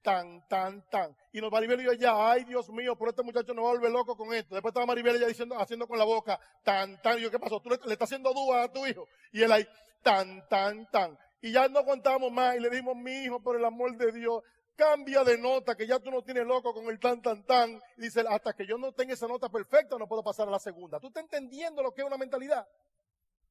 tan, 0.02 0.48
tan, 0.48 0.82
tan. 0.90 1.16
Y 1.32 1.42
nos 1.42 1.52
Maribel 1.52 1.82
y 1.82 1.86
yo 1.86 1.94
ya, 1.94 2.32
ay 2.32 2.44
Dios 2.44 2.70
mío, 2.70 2.96
por 2.96 3.10
este 3.10 3.24
muchacho 3.24 3.54
no 3.54 3.64
va 3.64 3.90
loco 3.90 4.16
con 4.16 4.34
esto. 4.34 4.56
Después 4.56 4.72
estaba 4.72 4.86
Maribel 4.86 5.20
ya 5.20 5.28
diciendo, 5.28 5.58
haciendo 5.60 5.88
con 5.88 5.98
la 5.98 6.06
boca, 6.06 6.40
tan, 6.64 7.02
tan. 7.02 7.20
Y 7.20 7.22
yo, 7.22 7.32
¿qué 7.32 7.40
pasó? 7.40 7.60
¿Tú 7.62 7.70
le, 7.70 7.76
estás 7.76 8.02
haciendo 8.02 8.34
duda 8.34 8.64
a 8.64 8.72
tu 8.72 8.86
hijo? 8.86 9.08
Y 9.32 9.42
él 9.42 9.52
ahí, 9.52 9.68
tan, 10.02 10.48
tan, 10.48 10.90
tan. 10.90 11.18
Y 11.42 11.52
ya 11.52 11.68
no 11.68 11.86
contamos 11.86 12.32
más 12.32 12.56
y 12.56 12.60
le 12.60 12.70
dijimos, 12.70 12.96
mi 12.96 13.24
hijo, 13.24 13.42
por 13.42 13.56
el 13.56 13.66
amor 13.66 13.96
de 13.98 14.12
Dios, 14.12 14.44
cambia 14.76 15.24
de 15.24 15.38
nota, 15.38 15.76
que 15.76 15.86
ya 15.86 16.00
tú 16.00 16.12
no 16.12 16.22
tienes 16.22 16.46
loco 16.46 16.74
con 16.74 16.86
el 16.86 17.00
tan, 17.00 17.22
tan, 17.22 17.44
tan. 17.44 17.82
Y 17.98 18.02
dice, 18.04 18.24
hasta 18.28 18.54
que 18.54 18.66
yo 18.66 18.78
no 18.78 18.92
tenga 18.94 19.14
esa 19.14 19.28
nota 19.28 19.50
perfecta, 19.50 19.98
no 19.98 20.08
puedo 20.08 20.24
pasar 20.24 20.48
a 20.48 20.52
la 20.52 20.60
segunda. 20.60 21.00
¿Tú 21.00 21.08
estás 21.08 21.24
entendiendo 21.24 21.84
lo 21.84 21.94
que 21.94 22.02
es 22.02 22.08
una 22.08 22.18
mentalidad? 22.18 22.68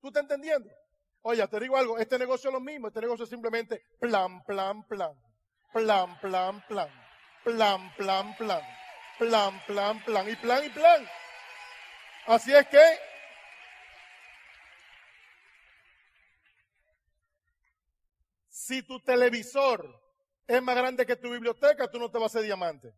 ¿Tú 0.00 0.08
estás 0.08 0.22
entendiendo? 0.22 0.70
Oye, 1.22 1.46
te 1.48 1.60
digo 1.60 1.76
algo, 1.76 1.98
este 1.98 2.18
negocio 2.18 2.48
es 2.48 2.54
lo 2.54 2.60
mismo, 2.60 2.88
este 2.88 3.00
negocio 3.00 3.24
es 3.24 3.30
simplemente 3.30 3.82
plan, 3.98 4.42
plan, 4.44 4.82
plan 4.84 5.27
plan, 5.72 6.18
plan, 6.20 6.64
plan, 6.66 6.90
plan, 7.44 7.92
plan, 7.96 8.34
plan, 8.36 8.62
plan, 9.18 9.60
plan, 9.66 10.04
plan, 10.04 10.28
y 10.28 10.36
plan, 10.36 10.64
y 10.64 10.68
plan. 10.70 11.08
Así 12.26 12.54
es 12.54 12.66
que 12.68 12.98
si 18.48 18.82
tu 18.82 19.00
televisor 19.00 19.98
es 20.46 20.62
más 20.62 20.76
grande 20.76 21.06
que 21.06 21.16
tu 21.16 21.30
biblioteca, 21.30 21.90
tú 21.90 21.98
no 21.98 22.10
te 22.10 22.18
vas 22.18 22.34
a 22.34 22.38
hacer 22.38 22.42
diamante. 22.42 22.92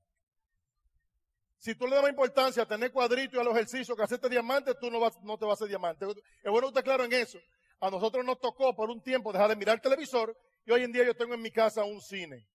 Si 1.58 1.74
tú 1.74 1.86
le 1.86 1.94
das 1.94 2.02
más 2.02 2.10
importancia 2.10 2.62
a 2.62 2.66
tener 2.66 2.90
cuadritos 2.90 3.36
y 3.36 3.40
a 3.40 3.44
los 3.44 3.54
ejercicios 3.54 3.96
que 3.96 4.02
hacerte 4.02 4.28
diamante, 4.28 4.74
tú 4.80 4.90
no, 4.90 4.98
vas, 4.98 5.20
no 5.22 5.36
te 5.36 5.44
vas 5.44 5.52
a 5.52 5.64
hacer 5.64 5.68
diamante. 5.68 6.06
Es 6.42 6.50
bueno 6.50 6.68
estar 6.68 6.82
claro 6.82 7.04
en 7.04 7.12
eso. 7.12 7.38
A 7.80 7.90
nosotros 7.90 8.24
nos 8.24 8.40
tocó 8.40 8.74
por 8.74 8.90
un 8.90 9.02
tiempo 9.02 9.32
dejar 9.32 9.50
de 9.50 9.56
mirar 9.56 9.76
el 9.76 9.80
televisor 9.80 10.36
y 10.64 10.72
hoy 10.72 10.84
en 10.84 10.92
día 10.92 11.04
yo 11.04 11.14
tengo 11.14 11.34
en 11.34 11.42
mi 11.42 11.50
casa 11.50 11.84
un 11.84 12.00
cine. 12.00 12.46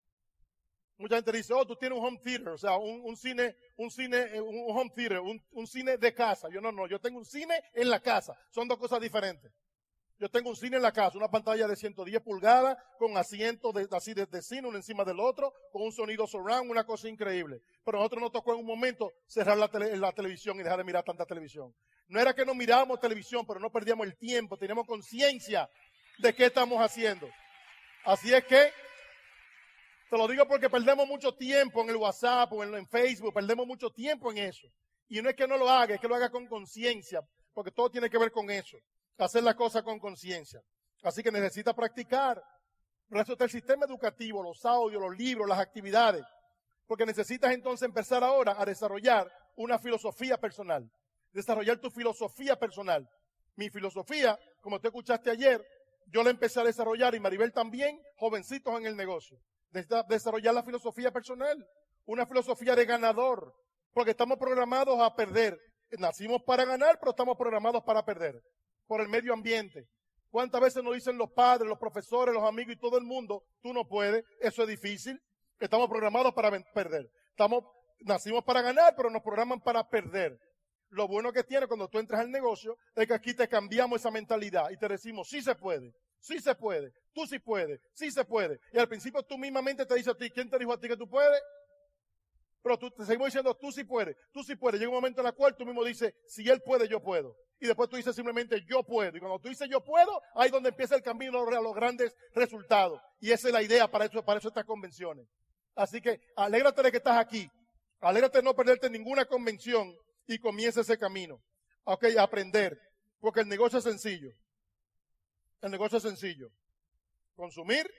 Mucha 0.98 1.16
gente 1.16 1.32
dice, 1.34 1.54
oh, 1.54 1.66
tú 1.66 1.76
tienes 1.76 2.00
un 2.00 2.06
home 2.06 2.20
theater, 2.24 2.50
o 2.50 2.58
sea, 2.58 2.78
un, 2.78 3.18
cine, 3.18 3.58
un 3.76 3.92
cine, 3.92 4.18
eh, 4.34 4.40
un 4.40 4.78
home 4.78 4.92
theater, 4.96 5.20
un, 5.20 5.68
cine 5.68 5.98
de 5.98 6.14
casa. 6.14 6.48
Yo 6.50 6.62
no, 6.62 6.72
no, 6.72 6.88
yo 6.88 7.00
tengo 7.02 7.20
un 7.20 7.26
cine 7.26 7.62
en 7.74 7.90
la 7.90 8.00
casa. 8.00 8.38
Son 8.50 8.68
dos 8.68 8.78
cosas 8.78 9.02
diferentes. 9.02 9.52
Yo 10.18 10.30
tengo 10.30 10.50
un 10.50 10.56
cine 10.56 10.78
en 10.78 10.82
la 10.82 10.94
casa, 10.94 11.18
una 11.18 11.28
pantalla 11.28 11.68
de 11.68 11.76
110 11.76 12.22
pulgadas, 12.22 12.78
con 12.98 13.18
asientos 13.18 13.76
así 13.92 14.14
de, 14.14 14.42
cine, 14.42 14.70
uno 14.70 14.78
encima 14.78 15.04
del 15.04 15.20
otro, 15.20 15.54
con 15.74 15.82
un 15.82 15.92
sonido 15.92 16.26
surround, 16.26 16.72
una 16.72 16.86
cosa 16.86 17.10
increíble. 17.10 17.62
Pero 17.84 17.98
nosotros 17.98 18.22
nos 18.22 18.32
tocó 18.32 18.54
en 18.54 18.60
un 18.60 18.66
momento 18.66 19.12
cerrar 19.28 19.58
la, 19.58 19.70
la 19.98 20.14
televisión 20.14 20.58
y 20.58 20.64
dejar 20.64 20.78
de 20.78 20.86
mirar 20.86 21.04
tanta 21.04 21.26
televisión. 21.26 21.76
No 22.08 22.22
era 22.22 22.34
que 22.34 22.46
no 22.46 22.56
mirábamos 22.56 23.02
televisión, 23.02 23.46
pero 23.46 23.60
no 23.60 23.70
perdíamos 23.70 24.08
el 24.08 24.16
tiempo, 24.16 24.58
teníamos 24.58 24.86
conciencia 24.86 25.70
de 26.20 26.34
qué 26.34 26.46
estamos 26.46 26.80
haciendo. 26.80 27.28
Así 28.06 28.34
es 28.34 28.46
que 28.46 28.72
te 30.10 30.18
lo 30.18 30.28
digo 30.28 30.48
porque 30.48 30.70
perdemos 30.70 31.08
mucho 31.08 31.34
tiempo 31.34 31.82
en 31.82 31.90
el 31.90 31.96
WhatsApp 31.96 32.54
o 32.54 32.64
en, 32.64 32.88
Facebook, 32.88 33.34
perdemos 33.34 33.66
mucho 33.66 33.90
tiempo 33.90 34.32
en 34.32 34.38
eso. 34.38 34.68
Y 35.10 35.22
no 35.22 35.30
es 35.30 35.36
que 35.36 35.48
no 35.48 35.58
lo 35.58 35.70
haga, 35.70 35.96
es 35.96 36.02
que 36.02 36.08
lo 36.08 36.16
haga 36.16 36.30
con 36.30 36.48
conciencia, 36.48 37.22
porque 37.54 37.72
todo 37.72 37.90
tiene 37.90 38.10
que 38.10 38.18
ver 38.18 38.32
con 38.32 38.50
eso, 38.50 38.78
hacer 39.18 39.44
las 39.44 39.56
cosas 39.56 39.84
con 39.84 40.00
conciencia. 40.00 40.62
Así 41.04 41.24
que 41.24 41.32
necesita 41.32 41.74
practicar. 41.74 42.44
Por 43.08 43.20
eso 43.20 43.34
está 43.34 43.46
el 43.46 43.52
sistema 43.52 43.86
educativo, 43.86 44.44
los 44.44 44.64
audios, 44.66 45.02
los 45.02 45.16
libros, 45.18 45.48
las 45.48 45.60
actividades. 45.60 46.26
Porque 46.88 47.06
necesitas 47.06 47.52
entonces 47.52 47.86
empezar 47.88 48.24
ahora 48.24 48.56
a 48.58 48.66
desarrollar 48.66 49.32
una 49.56 49.80
filosofía 49.80 50.38
personal. 50.38 50.90
Desarrollar 51.32 51.78
tu 51.78 51.90
filosofía 51.90 52.58
personal. 52.58 53.08
Mi 53.56 53.70
filosofía, 53.70 54.40
como 54.62 54.80
tú 54.80 54.88
escuchaste 54.88 55.30
ayer, 55.32 55.66
yo 56.08 56.24
la 56.24 56.30
empecé 56.30 56.60
a 56.60 56.64
desarrollar 56.64 57.14
y 57.16 57.20
Maribel 57.20 57.52
también, 57.54 58.02
jovencitos 58.18 58.76
en 58.80 58.86
el 58.86 58.96
negocio 58.96 59.40
desarrollar 59.72 60.54
la 60.54 60.64
filosofía 60.64 61.12
personal, 61.12 61.68
una 62.06 62.26
filosofía 62.26 62.76
de 62.76 62.86
ganador, 62.86 63.54
porque 63.94 64.12
estamos 64.12 64.38
programados 64.38 65.00
a 65.00 65.16
perder. 65.16 65.60
Nacimos 65.98 66.44
para 66.44 66.66
ganar, 66.66 67.00
pero 67.00 67.12
estamos 67.12 67.38
programados 67.38 67.84
para 67.84 68.04
perder, 68.04 68.42
por 68.88 69.02
el 69.02 69.08
medio 69.08 69.34
ambiente. 69.34 69.88
¿Cuántas 70.30 70.60
veces 70.60 70.84
nos 70.84 70.94
dicen 70.94 71.18
los 71.18 71.32
padres, 71.32 71.70
los 71.70 71.80
profesores, 71.80 72.34
los 72.34 72.44
amigos 72.44 72.74
y 72.74 72.80
todo 72.80 72.98
el 72.98 73.06
mundo, 73.06 73.46
tú 73.62 73.74
no 73.74 73.88
puedes, 73.88 74.26
eso 74.42 74.64
es 74.64 74.68
difícil, 74.68 75.22
estamos 75.60 75.88
programados 75.88 76.34
para 76.34 76.52
perder. 76.74 77.10
Estamos, 77.30 77.64
nacimos 78.02 78.44
para 78.44 78.62
ganar, 78.62 78.96
pero 78.98 79.10
nos 79.10 79.22
programan 79.22 79.62
para 79.62 79.88
perder. 79.88 80.38
Lo 80.90 81.08
bueno 81.08 81.32
que 81.32 81.44
tiene 81.44 81.68
cuando 81.68 81.88
tú 81.88 82.00
entras 82.00 82.22
al 82.22 82.32
negocio 82.32 82.78
es 82.96 83.08
que 83.08 83.14
aquí 83.14 83.34
te 83.34 83.48
cambiamos 83.48 84.00
esa 84.00 84.12
mentalidad 84.12 84.70
y 84.72 84.78
te 84.78 84.88
decimos, 84.88 85.30
sí 85.30 85.42
se 85.42 85.56
puede, 85.56 85.94
sí 86.26 86.40
se 86.40 86.56
puede, 86.56 86.92
tú 87.14 87.26
sí 87.28 87.40
puedes, 87.40 87.80
sí 87.94 88.12
se 88.12 88.26
puede. 88.26 88.60
Y 88.74 88.80
al 88.80 88.88
principio 88.88 89.22
tú 89.24 89.38
mismamente 89.38 89.86
te 89.86 89.96
dices 89.96 90.14
a 90.14 90.18
ti, 90.18 90.30
¿quién 90.32 90.50
te 90.50 90.58
dijo 90.58 90.74
a 90.74 90.80
ti 90.80 90.88
que 90.88 90.98
tú 90.98 91.08
puedes? 91.08 91.40
Pero 92.64 92.80
tú 92.80 92.90
te 92.90 93.06
seguimos 93.06 93.28
diciendo, 93.28 93.56
tú 93.56 93.72
sí 93.72 93.84
puedes, 93.84 94.18
tú 94.34 94.44
sí 94.44 94.56
puedes. 94.56 94.80
Llega 94.80 94.90
un 94.90 94.96
momento 94.96 95.22
en 95.22 95.28
el 95.28 95.36
cual 95.36 95.56
tú 95.56 95.66
mismo 95.66 95.84
dices, 95.84 96.16
si 96.26 96.50
él 96.50 96.62
puede, 96.64 96.88
yo 96.88 97.00
puedo. 97.00 97.38
Y 97.60 97.68
después 97.68 97.90
tú 97.90 97.96
dices 97.96 98.16
simplemente, 98.16 98.66
yo 98.68 98.84
puedo. 98.84 99.16
Y 99.16 99.20
cuando 99.20 99.40
tú 99.40 99.50
dices, 99.50 99.70
yo 99.70 99.84
puedo, 99.84 100.20
ahí 100.34 100.48
es 100.48 100.52
donde 100.52 100.70
empieza 100.70 100.96
el 100.96 101.04
camino 101.04 101.48
a 101.48 101.62
los 101.62 101.76
grandes 101.76 102.16
resultados. 102.34 103.00
Y 103.20 103.32
esa 103.32 103.50
es 103.50 103.54
la 103.54 103.62
idea 103.62 103.90
para 103.90 104.06
eso, 104.06 104.26
para 104.26 104.40
eso 104.40 104.48
estas 104.48 104.66
convenciones. 104.66 105.28
Así 105.76 106.02
que 106.02 106.20
alégrate 106.36 106.82
de 106.82 106.92
que 106.92 106.98
estás 106.98 107.18
aquí. 107.18 107.48
Alégrate 108.00 108.40
de 108.40 108.44
no 108.44 108.56
perderte 108.56 108.90
ninguna 108.90 109.26
convención 109.26 109.96
y 110.26 110.40
comienza 110.40 110.82
ese 110.82 110.98
camino. 110.98 111.40
Ok, 111.84 112.06
aprender. 112.18 112.80
Porque 113.20 113.42
el 113.42 113.48
negocio 113.48 113.78
es 113.78 113.84
sencillo. 113.84 114.32
El 115.62 115.72
negocio 115.72 115.98
es 115.98 116.04
sencillo. 116.04 116.52
Consumir, 117.36 117.90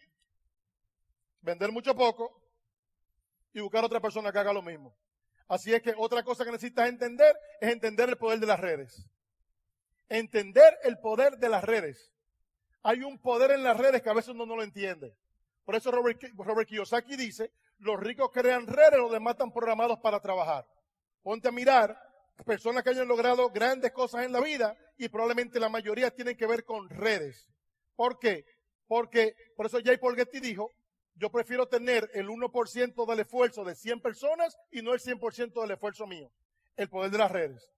vender 1.41 1.73
mucho 1.73 1.95
poco 1.95 2.43
y 3.53 3.61
buscar 3.61 3.85
otra 3.85 4.01
persona 4.01 4.33
que 4.33 4.39
haga 4.39 4.53
lo 4.53 4.63
mismo. 4.63 4.95
Así 5.49 5.73
es 5.73 5.83
que 5.83 5.95
otra 5.97 6.23
cosa 6.23 6.45
que 6.45 6.51
necesitas 6.51 6.89
entender 6.89 7.37
es 7.61 7.73
entender 7.73 8.09
el 8.09 8.19
poder 8.19 8.41
de 8.41 8.47
las 8.47 8.61
redes. 8.61 9.09
Entender 10.09 10.79
el 10.83 10.99
poder 10.99 11.39
de 11.39 11.49
las 11.49 11.65
redes. 11.65 12.13
Hay 12.83 13.03
un 13.03 13.19
poder 13.19 13.53
en 13.53 13.63
las 13.63 13.77
redes 13.77 14.03
que 14.03 14.11
a 14.11 14.15
veces 14.15 14.31
uno 14.31 14.47
no 14.47 14.57
lo 14.57 14.63
entiende. 14.63 15.17
Por 15.65 15.75
eso 15.75 15.91
Robert, 15.91 16.23
Robert 16.37 16.69
Kiyosaki 16.69 17.17
dice, 17.17 17.53
los 17.79 17.99
ricos 17.99 18.31
crean 18.33 18.67
redes, 18.67 18.99
los 18.99 19.11
demás 19.11 19.33
están 19.33 19.53
programados 19.53 19.99
para 19.99 20.21
trabajar. 20.21 20.67
Ponte 21.23 21.49
a 21.49 21.53
mirar 21.53 22.01
personas 22.45 22.83
que 22.83 22.91
hayan 22.91 23.09
logrado 23.09 23.51
grandes 23.51 23.93
cosas 23.93 24.25
en 24.25 24.33
la 24.33 24.41
vida 24.41 24.77
y 24.99 25.09
probablemente 25.09 25.61
la 25.61 25.69
mayoría 25.69 26.11
tienen 26.11 26.37
que 26.37 26.47
ver 26.47 26.65
con 26.65 26.89
redes. 26.89 27.49
¿Por 27.95 28.19
qué? 28.19 28.45
Porque, 28.87 29.35
por 29.57 29.67
eso 29.67 29.79
Jay 29.83 29.97
Paul 29.97 30.17
Getty 30.17 30.41
dijo, 30.41 30.71
yo 31.15 31.31
prefiero 31.31 31.67
tener 31.67 32.11
el 32.13 32.29
1% 32.29 33.07
del 33.07 33.21
esfuerzo 33.21 33.65
de 33.65 33.75
100 33.75 34.01
personas 34.01 34.57
y 34.71 34.83
no 34.83 34.93
el 34.93 35.01
100% 35.01 35.61
del 35.61 35.71
esfuerzo 35.71 36.07
mío. 36.07 36.31
El 36.77 36.89
poder 36.91 37.11
de 37.11 37.19
las 37.19 37.31
redes. 37.31 37.73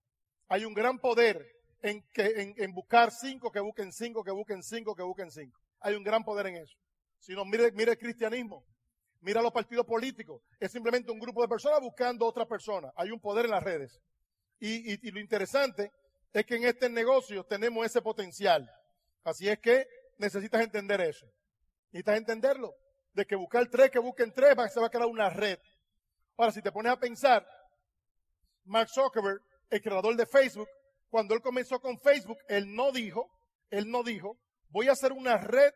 Hay 0.49 0.65
un 0.65 0.73
gran 0.73 0.99
poder 0.99 1.47
en, 1.81 2.03
que, 2.13 2.53
en, 2.57 2.73
buscar 2.73 3.11
cinco, 3.11 3.51
que 3.51 3.61
busquen 3.61 3.93
cinco, 3.93 4.23
que 4.23 4.31
busquen 4.31 4.61
cinco, 4.61 4.93
que 4.93 5.03
busquen 5.03 5.31
cinco. 5.31 5.57
Hay 5.79 5.95
un 5.95 6.03
gran 6.03 6.23
poder 6.25 6.47
en 6.47 6.57
eso. 6.57 6.75
Si 7.19 7.33
no, 7.33 7.45
mire, 7.45 7.71
mire 7.71 7.91
el 7.91 7.97
cristianismo. 7.97 8.65
Mira 9.21 9.41
los 9.41 9.51
partidos 9.51 9.85
políticos. 9.85 10.41
Es 10.59 10.71
simplemente 10.71 11.11
un 11.11 11.19
grupo 11.19 11.41
de 11.41 11.47
personas 11.47 11.79
buscando 11.79 12.25
otra 12.25 12.45
persona. 12.45 12.91
Hay 12.95 13.11
un 13.11 13.19
poder 13.19 13.45
en 13.45 13.51
las 13.51 13.63
redes. 13.63 14.01
Y, 14.59 15.11
lo 15.11 15.19
interesante 15.19 15.91
es 16.33 16.45
que 16.45 16.55
en 16.55 16.65
este 16.65 16.89
negocio 16.89 17.43
tenemos 17.45 17.85
ese 17.85 18.01
potencial. 18.01 18.69
Así 19.23 19.47
es 19.47 19.59
que 19.59 19.87
necesitas 20.17 20.61
entender 20.61 21.01
eso. 21.01 21.25
Necesitas 21.91 22.17
entenderlo. 22.17 22.75
De 23.13 23.25
que 23.25 23.35
buscar 23.35 23.67
tres, 23.67 23.89
que 23.89 23.99
busquen 23.99 24.33
tres, 24.33 24.55
se 24.71 24.79
va 24.79 24.87
a 24.87 24.89
crear 24.89 25.07
una 25.07 25.29
red. 25.29 25.59
Ahora, 26.37 26.51
si 26.51 26.61
te 26.61 26.71
pones 26.71 26.91
a 26.91 26.99
pensar, 26.99 27.47
Mark 28.65 28.89
Zuckerberg, 28.89 29.41
el 29.69 29.81
creador 29.81 30.15
de 30.15 30.25
Facebook, 30.25 30.69
cuando 31.09 31.33
él 31.33 31.41
comenzó 31.41 31.79
con 31.79 31.97
Facebook, 31.97 32.37
él 32.47 32.73
no 32.73 32.91
dijo, 32.91 33.29
él 33.69 33.89
no 33.89 34.03
dijo, 34.03 34.37
voy 34.69 34.87
a 34.87 34.91
hacer 34.91 35.11
una 35.11 35.37
red 35.37 35.73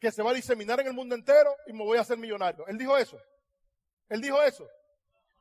que 0.00 0.10
se 0.10 0.22
va 0.22 0.30
a 0.30 0.34
diseminar 0.34 0.80
en 0.80 0.88
el 0.88 0.94
mundo 0.94 1.14
entero 1.14 1.54
y 1.66 1.72
me 1.72 1.84
voy 1.84 1.98
a 1.98 2.00
hacer 2.00 2.18
millonario. 2.18 2.66
Él 2.66 2.78
dijo 2.78 2.96
eso. 2.96 3.20
Él 4.08 4.20
dijo 4.20 4.42
eso. 4.42 4.68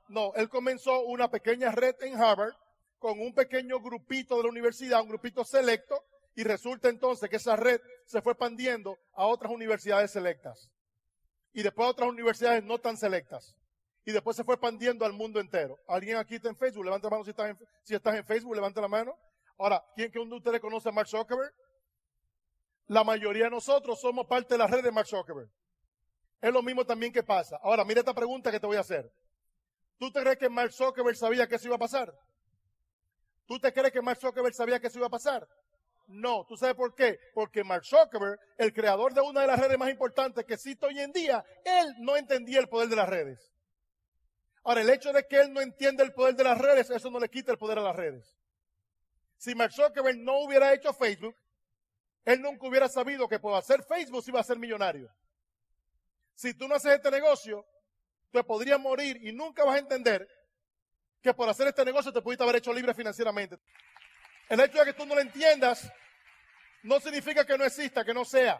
No, 0.09 0.33
él 0.35 0.49
comenzó 0.49 1.01
una 1.01 1.29
pequeña 1.29 1.71
red 1.71 1.95
en 2.01 2.19
Harvard 2.19 2.53
con 2.97 3.19
un 3.19 3.33
pequeño 3.33 3.79
grupito 3.79 4.37
de 4.37 4.43
la 4.43 4.49
universidad, 4.49 5.01
un 5.01 5.09
grupito 5.09 5.45
selecto, 5.45 6.03
y 6.35 6.43
resulta 6.43 6.89
entonces 6.89 7.29
que 7.29 7.35
esa 7.35 7.55
red 7.55 7.79
se 8.05 8.21
fue 8.21 8.33
expandiendo 8.33 8.97
a 9.13 9.27
otras 9.27 9.51
universidades 9.51 10.11
selectas. 10.11 10.71
Y 11.53 11.61
después 11.61 11.87
a 11.87 11.91
otras 11.91 12.09
universidades 12.09 12.63
no 12.63 12.79
tan 12.79 12.97
selectas. 12.97 13.55
Y 14.03 14.11
después 14.11 14.35
se 14.35 14.43
fue 14.43 14.55
expandiendo 14.55 15.05
al 15.05 15.13
mundo 15.13 15.39
entero. 15.39 15.77
¿Alguien 15.87 16.17
aquí 16.17 16.35
está 16.35 16.49
en 16.49 16.55
Facebook? 16.55 16.85
Levanta 16.85 17.07
la 17.07 17.11
mano 17.11 17.23
si 17.83 17.93
estás 17.93 18.15
en, 18.15 18.25
Facebook, 18.25 18.55
levanta 18.55 18.81
la 18.81 18.87
mano. 18.87 19.15
Ahora, 19.59 19.83
¿quién 19.95 20.11
que 20.11 20.17
uno 20.17 20.31
de 20.31 20.37
ustedes 20.37 20.59
conoce 20.59 20.89
a 20.89 20.91
Mark 20.91 21.07
Zuckerberg? 21.07 21.53
La 22.87 23.03
mayoría 23.03 23.43
de 23.43 23.51
nosotros 23.51 23.99
somos 24.01 24.25
parte 24.25 24.55
de 24.55 24.57
la 24.57 24.65
red 24.65 24.83
de 24.83 24.91
Mark 24.91 25.07
Zuckerberg. 25.07 25.49
Es 26.41 26.51
lo 26.51 26.63
mismo 26.63 26.85
también 26.85 27.13
que 27.13 27.21
pasa. 27.21 27.59
Ahora, 27.61 27.85
mira 27.85 27.99
esta 27.99 28.13
pregunta 28.13 28.51
que 28.51 28.59
te 28.59 28.65
voy 28.65 28.77
a 28.77 28.81
hacer. 28.81 29.11
¿Tú 29.99 30.11
te 30.11 30.21
crees 30.21 30.37
que 30.37 30.49
Mark 30.49 30.71
Zuckerberg 30.71 31.17
sabía 31.17 31.45
que 31.45 31.55
eso 31.55 31.67
iba 31.67 31.75
a 31.75 31.79
pasar? 31.79 32.17
¿Tú 33.45 33.59
te 33.59 33.73
crees 33.73 33.91
que 33.91 34.01
Mark 34.01 34.17
Zuckerberg 34.19 34.55
sabía 34.55 34.79
que 34.79 34.87
eso 34.87 34.97
iba 34.97 35.07
a 35.07 35.11
pasar? 35.11 35.47
No, 36.07 36.45
¿tú 36.47 36.55
sabes 36.55 36.73
por 36.75 36.95
qué? 36.95 37.19
Porque 37.33 37.63
Mark 37.63 37.85
Zuckerberg, 37.85 38.39
el 38.57 38.73
creador 38.73 39.13
de 39.13 39.21
una 39.21 39.41
de 39.41 39.47
las 39.47 39.59
redes 39.59 39.77
más 39.77 39.89
importantes 39.89 40.45
que 40.45 40.53
existe 40.53 40.85
hoy 40.85 40.99
en 40.99 41.11
día, 41.11 41.43
él 41.65 41.93
no 41.99 42.15
entendía 42.15 42.59
el 42.59 42.69
poder 42.69 42.87
de 42.87 42.95
las 42.95 43.09
redes. 43.09 43.53
Ahora, 44.63 44.81
el 44.81 44.89
hecho 44.89 45.11
de 45.11 45.27
que 45.27 45.41
él 45.41 45.51
no 45.53 45.61
entienda 45.61 46.03
el 46.03 46.13
poder 46.13 46.35
de 46.35 46.45
las 46.45 46.57
redes, 46.57 46.89
eso 46.89 47.11
no 47.11 47.19
le 47.19 47.29
quita 47.29 47.51
el 47.51 47.57
poder 47.57 47.79
a 47.79 47.83
las 47.83 47.95
redes. 47.95 48.37
Si 49.37 49.53
Mark 49.53 49.73
Zuckerberg 49.73 50.17
no 50.17 50.39
hubiera 50.39 50.73
hecho 50.73 50.93
Facebook, 50.93 51.35
él 52.23 52.41
nunca 52.41 52.67
hubiera 52.67 52.87
sabido 52.87 53.27
que 53.27 53.39
por 53.39 53.53
hacer 53.53 53.83
Facebook 53.83 54.23
iba 54.27 54.39
a 54.39 54.43
ser 54.43 54.57
millonario. 54.57 55.09
Si 56.35 56.53
tú 56.53 56.69
no 56.69 56.75
haces 56.75 56.93
este 56.93 57.11
negocio, 57.11 57.65
te 58.31 58.43
podrías 58.43 58.79
morir 58.79 59.19
y 59.25 59.31
nunca 59.31 59.63
vas 59.63 59.75
a 59.75 59.79
entender 59.79 60.27
que 61.21 61.33
por 61.33 61.49
hacer 61.49 61.67
este 61.67 61.83
negocio 61.83 62.13
te 62.13 62.21
pudiste 62.21 62.43
haber 62.43 62.57
hecho 62.57 62.73
libre 62.73 62.93
financieramente. 62.93 63.57
El 64.47 64.59
hecho 64.59 64.79
de 64.79 64.85
que 64.85 64.93
tú 64.93 65.05
no 65.05 65.15
lo 65.15 65.21
entiendas 65.21 65.91
no 66.83 66.99
significa 66.99 67.45
que 67.45 67.57
no 67.57 67.65
exista, 67.65 68.05
que 68.05 68.13
no 68.13 68.23
sea. 68.25 68.59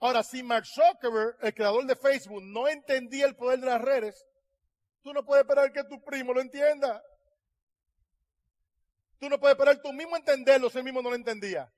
Ahora, 0.00 0.22
si 0.22 0.42
Mark 0.42 0.64
Zuckerberg, 0.66 1.36
el 1.42 1.54
creador 1.54 1.84
de 1.84 1.96
Facebook, 1.96 2.42
no 2.42 2.68
entendía 2.68 3.26
el 3.26 3.34
poder 3.34 3.58
de 3.58 3.66
las 3.66 3.80
redes, 3.80 4.26
tú 5.02 5.12
no 5.12 5.24
puedes 5.24 5.42
esperar 5.42 5.72
que 5.72 5.84
tu 5.84 6.02
primo 6.04 6.32
lo 6.32 6.40
entienda. 6.40 7.02
Tú 9.18 9.28
no 9.28 9.40
puedes 9.40 9.56
esperar 9.56 9.82
tú 9.82 9.92
mismo 9.92 10.16
entenderlo 10.16 10.70
si 10.70 10.78
él 10.78 10.84
mismo 10.84 11.02
no 11.02 11.10
lo 11.10 11.16
entendía. 11.16 11.72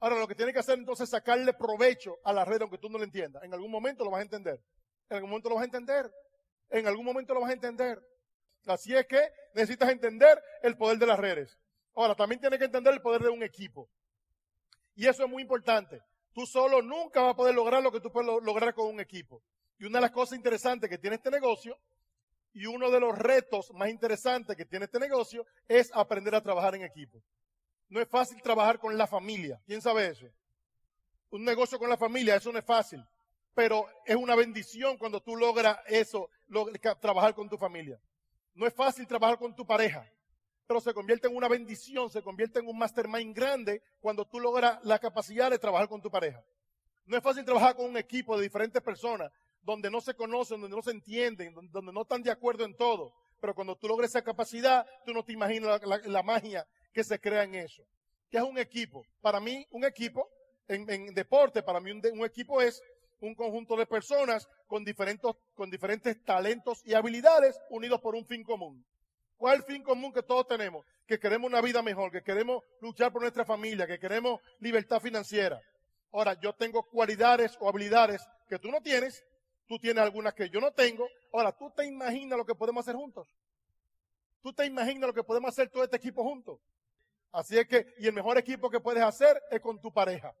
Ahora, 0.00 0.18
lo 0.18 0.26
que 0.26 0.34
tienes 0.34 0.52
que 0.52 0.58
hacer 0.58 0.78
entonces 0.78 1.04
es 1.04 1.10
sacarle 1.10 1.52
provecho 1.52 2.18
a 2.24 2.32
la 2.32 2.44
red 2.44 2.60
aunque 2.60 2.78
tú 2.78 2.88
no 2.90 2.98
lo 2.98 3.04
entiendas. 3.04 3.44
En 3.44 3.54
algún 3.54 3.70
momento 3.70 4.04
lo 4.04 4.10
vas 4.10 4.18
a 4.18 4.24
entender. 4.24 4.60
En 5.08 5.16
algún 5.16 5.30
momento 5.30 5.48
lo 5.48 5.54
vas 5.54 5.62
a 5.62 5.66
entender. 5.66 6.10
En 6.72 6.86
algún 6.86 7.04
momento 7.04 7.34
lo 7.34 7.40
vas 7.40 7.50
a 7.50 7.54
entender. 7.54 8.02
Así 8.66 8.94
es 8.94 9.06
que 9.06 9.20
necesitas 9.54 9.90
entender 9.90 10.42
el 10.62 10.76
poder 10.76 10.98
de 10.98 11.06
las 11.06 11.18
redes. 11.18 11.58
Ahora, 11.94 12.14
también 12.14 12.40
tienes 12.40 12.58
que 12.58 12.64
entender 12.64 12.92
el 12.92 13.02
poder 13.02 13.22
de 13.22 13.28
un 13.28 13.42
equipo. 13.42 13.88
Y 14.94 15.06
eso 15.06 15.24
es 15.24 15.30
muy 15.30 15.42
importante. 15.42 16.00
Tú 16.32 16.46
solo 16.46 16.80
nunca 16.80 17.20
vas 17.20 17.32
a 17.32 17.36
poder 17.36 17.54
lograr 17.54 17.82
lo 17.82 17.92
que 17.92 18.00
tú 18.00 18.10
puedes 18.10 18.28
lograr 18.42 18.74
con 18.74 18.88
un 18.88 19.00
equipo. 19.00 19.42
Y 19.78 19.84
una 19.84 19.98
de 19.98 20.02
las 20.02 20.10
cosas 20.10 20.36
interesantes 20.36 20.88
que 20.88 20.98
tiene 20.98 21.16
este 21.16 21.30
negocio 21.30 21.78
y 22.54 22.66
uno 22.66 22.90
de 22.90 23.00
los 23.00 23.16
retos 23.18 23.70
más 23.72 23.88
interesantes 23.88 24.56
que 24.56 24.64
tiene 24.64 24.84
este 24.86 24.98
negocio 24.98 25.46
es 25.68 25.90
aprender 25.94 26.34
a 26.34 26.42
trabajar 26.42 26.74
en 26.74 26.82
equipo. 26.82 27.22
No 27.88 28.00
es 28.00 28.08
fácil 28.08 28.40
trabajar 28.40 28.78
con 28.78 28.96
la 28.96 29.06
familia. 29.06 29.60
¿Quién 29.66 29.82
sabe 29.82 30.06
eso? 30.06 30.26
Un 31.30 31.44
negocio 31.44 31.78
con 31.78 31.90
la 31.90 31.96
familia, 31.96 32.36
eso 32.36 32.52
no 32.52 32.58
es 32.58 32.64
fácil. 32.64 33.04
Pero 33.54 33.86
es 34.06 34.16
una 34.16 34.34
bendición 34.34 34.96
cuando 34.96 35.20
tú 35.20 35.36
logras 35.36 35.78
eso, 35.86 36.30
trabajar 37.00 37.34
con 37.34 37.48
tu 37.48 37.56
familia. 37.56 38.00
No 38.54 38.66
es 38.66 38.74
fácil 38.74 39.06
trabajar 39.06 39.38
con 39.38 39.54
tu 39.54 39.66
pareja, 39.66 40.10
pero 40.66 40.80
se 40.80 40.92
convierte 40.92 41.26
en 41.26 41.36
una 41.36 41.48
bendición, 41.48 42.10
se 42.10 42.22
convierte 42.22 42.58
en 42.58 42.66
un 42.66 42.78
mastermind 42.78 43.34
grande 43.34 43.82
cuando 44.00 44.26
tú 44.26 44.38
logras 44.40 44.78
la 44.84 44.98
capacidad 44.98 45.50
de 45.50 45.58
trabajar 45.58 45.88
con 45.88 46.02
tu 46.02 46.10
pareja. 46.10 46.44
No 47.06 47.16
es 47.16 47.22
fácil 47.22 47.44
trabajar 47.44 47.74
con 47.74 47.86
un 47.86 47.96
equipo 47.96 48.36
de 48.36 48.44
diferentes 48.44 48.80
personas 48.82 49.32
donde 49.62 49.90
no 49.90 50.00
se 50.00 50.14
conocen, 50.14 50.60
donde 50.60 50.76
no 50.76 50.82
se 50.82 50.90
entienden, 50.90 51.54
donde 51.54 51.92
no 51.92 52.02
están 52.02 52.22
de 52.22 52.30
acuerdo 52.30 52.64
en 52.64 52.76
todo. 52.76 53.12
Pero 53.40 53.54
cuando 53.54 53.76
tú 53.76 53.88
logras 53.88 54.10
esa 54.10 54.22
capacidad, 54.22 54.86
tú 55.04 55.12
no 55.12 55.24
te 55.24 55.32
imaginas 55.32 55.80
la, 56.04 56.22
magia 56.22 56.66
que 56.92 57.02
se 57.02 57.18
crea 57.18 57.42
en 57.42 57.54
eso. 57.56 57.82
¿Qué 58.30 58.38
es 58.38 58.42
un 58.42 58.58
equipo? 58.58 59.04
Para 59.20 59.40
mí, 59.40 59.66
un 59.70 59.84
equipo 59.84 60.30
en, 60.68 61.12
deporte, 61.14 61.62
para 61.62 61.80
mí 61.80 61.90
un 61.90 62.24
equipo 62.24 62.60
es 62.60 62.82
un 63.22 63.34
conjunto 63.34 63.76
de 63.76 63.86
personas 63.86 64.48
con 64.66 64.84
diferentes, 64.84 65.30
con 65.54 65.70
diferentes 65.70 66.22
talentos 66.24 66.82
y 66.84 66.94
habilidades 66.94 67.58
unidos 67.70 68.00
por 68.00 68.14
un 68.14 68.26
fin 68.26 68.42
común. 68.42 68.84
¿Cuál 69.36 69.62
fin 69.62 69.82
común 69.82 70.12
que 70.12 70.22
todos 70.22 70.46
tenemos? 70.46 70.84
Que 71.06 71.18
queremos 71.18 71.48
una 71.48 71.60
vida 71.60 71.82
mejor, 71.82 72.10
que 72.10 72.22
queremos 72.22 72.62
luchar 72.80 73.12
por 73.12 73.22
nuestra 73.22 73.44
familia, 73.44 73.86
que 73.86 73.98
queremos 73.98 74.40
libertad 74.58 75.00
financiera. 75.00 75.60
Ahora, 76.12 76.38
yo 76.40 76.52
tengo 76.52 76.82
cualidades 76.82 77.56
o 77.60 77.68
habilidades 77.68 78.22
que 78.48 78.58
tú 78.58 78.70
no 78.70 78.80
tienes, 78.80 79.24
tú 79.66 79.78
tienes 79.78 80.02
algunas 80.02 80.34
que 80.34 80.50
yo 80.50 80.60
no 80.60 80.72
tengo. 80.72 81.08
Ahora, 81.32 81.52
¿tú 81.52 81.70
te 81.70 81.86
imaginas 81.86 82.36
lo 82.36 82.44
que 82.44 82.54
podemos 82.54 82.84
hacer 82.84 82.96
juntos? 82.96 83.28
¿Tú 84.42 84.52
te 84.52 84.66
imaginas 84.66 85.06
lo 85.06 85.14
que 85.14 85.22
podemos 85.22 85.48
hacer 85.48 85.70
todo 85.70 85.84
este 85.84 85.96
equipo 85.96 86.24
juntos? 86.24 86.58
Así 87.30 87.56
es 87.56 87.66
que, 87.66 87.94
y 87.98 88.06
el 88.08 88.12
mejor 88.12 88.36
equipo 88.36 88.68
que 88.68 88.80
puedes 88.80 89.02
hacer 89.02 89.40
es 89.50 89.60
con 89.60 89.80
tu 89.80 89.92
pareja. 89.92 90.34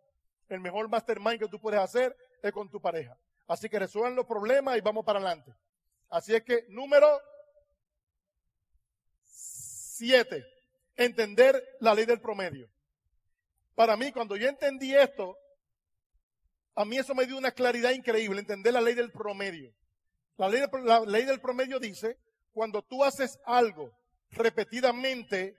El 0.48 0.60
mejor 0.60 0.88
mastermind 0.88 1.38
que 1.38 1.48
tú 1.48 1.60
puedes 1.60 1.80
hacer 1.80 2.14
es 2.42 2.52
con 2.52 2.68
tu 2.70 2.80
pareja. 2.80 3.16
Así 3.46 3.68
que 3.68 3.78
resuelvan 3.78 4.16
los 4.16 4.26
problemas 4.26 4.76
y 4.76 4.80
vamos 4.80 5.04
para 5.04 5.18
adelante. 5.18 5.54
Así 6.08 6.34
es 6.34 6.42
que, 6.42 6.66
número 6.68 7.20
siete, 9.22 10.44
entender 10.96 11.62
la 11.80 11.94
ley 11.94 12.04
del 12.04 12.20
promedio. 12.20 12.68
Para 13.74 13.96
mí, 13.96 14.12
cuando 14.12 14.36
yo 14.36 14.48
entendí 14.48 14.94
esto, 14.94 15.36
a 16.74 16.84
mí 16.84 16.98
eso 16.98 17.14
me 17.14 17.26
dio 17.26 17.36
una 17.38 17.52
claridad 17.52 17.92
increíble, 17.92 18.40
entender 18.40 18.72
la 18.72 18.80
ley 18.80 18.94
del 18.94 19.12
promedio. 19.12 19.72
La 20.36 20.48
ley, 20.48 20.62
la 20.84 21.00
ley 21.00 21.24
del 21.24 21.40
promedio 21.40 21.78
dice, 21.78 22.18
cuando 22.52 22.82
tú 22.82 23.04
haces 23.04 23.38
algo 23.44 23.92
repetidamente, 24.30 25.56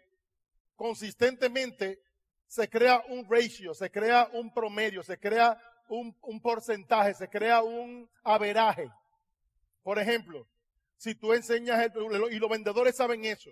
consistentemente, 0.75 2.01
se 2.47 2.69
crea 2.69 3.03
un 3.07 3.27
ratio, 3.29 3.73
se 3.73 3.89
crea 3.89 4.29
un 4.33 4.53
promedio, 4.53 5.03
se 5.03 5.17
crea 5.17 5.59
un, 5.99 6.41
porcentaje, 6.41 7.13
se 7.13 7.29
crea 7.29 7.61
un 7.61 8.09
averaje. 8.23 8.89
Por 9.83 9.99
ejemplo, 9.99 10.47
si 10.97 11.15
tú 11.15 11.33
enseñas, 11.33 11.91
y 12.31 12.39
los 12.39 12.49
vendedores 12.49 12.95
saben 12.95 13.25
eso, 13.25 13.49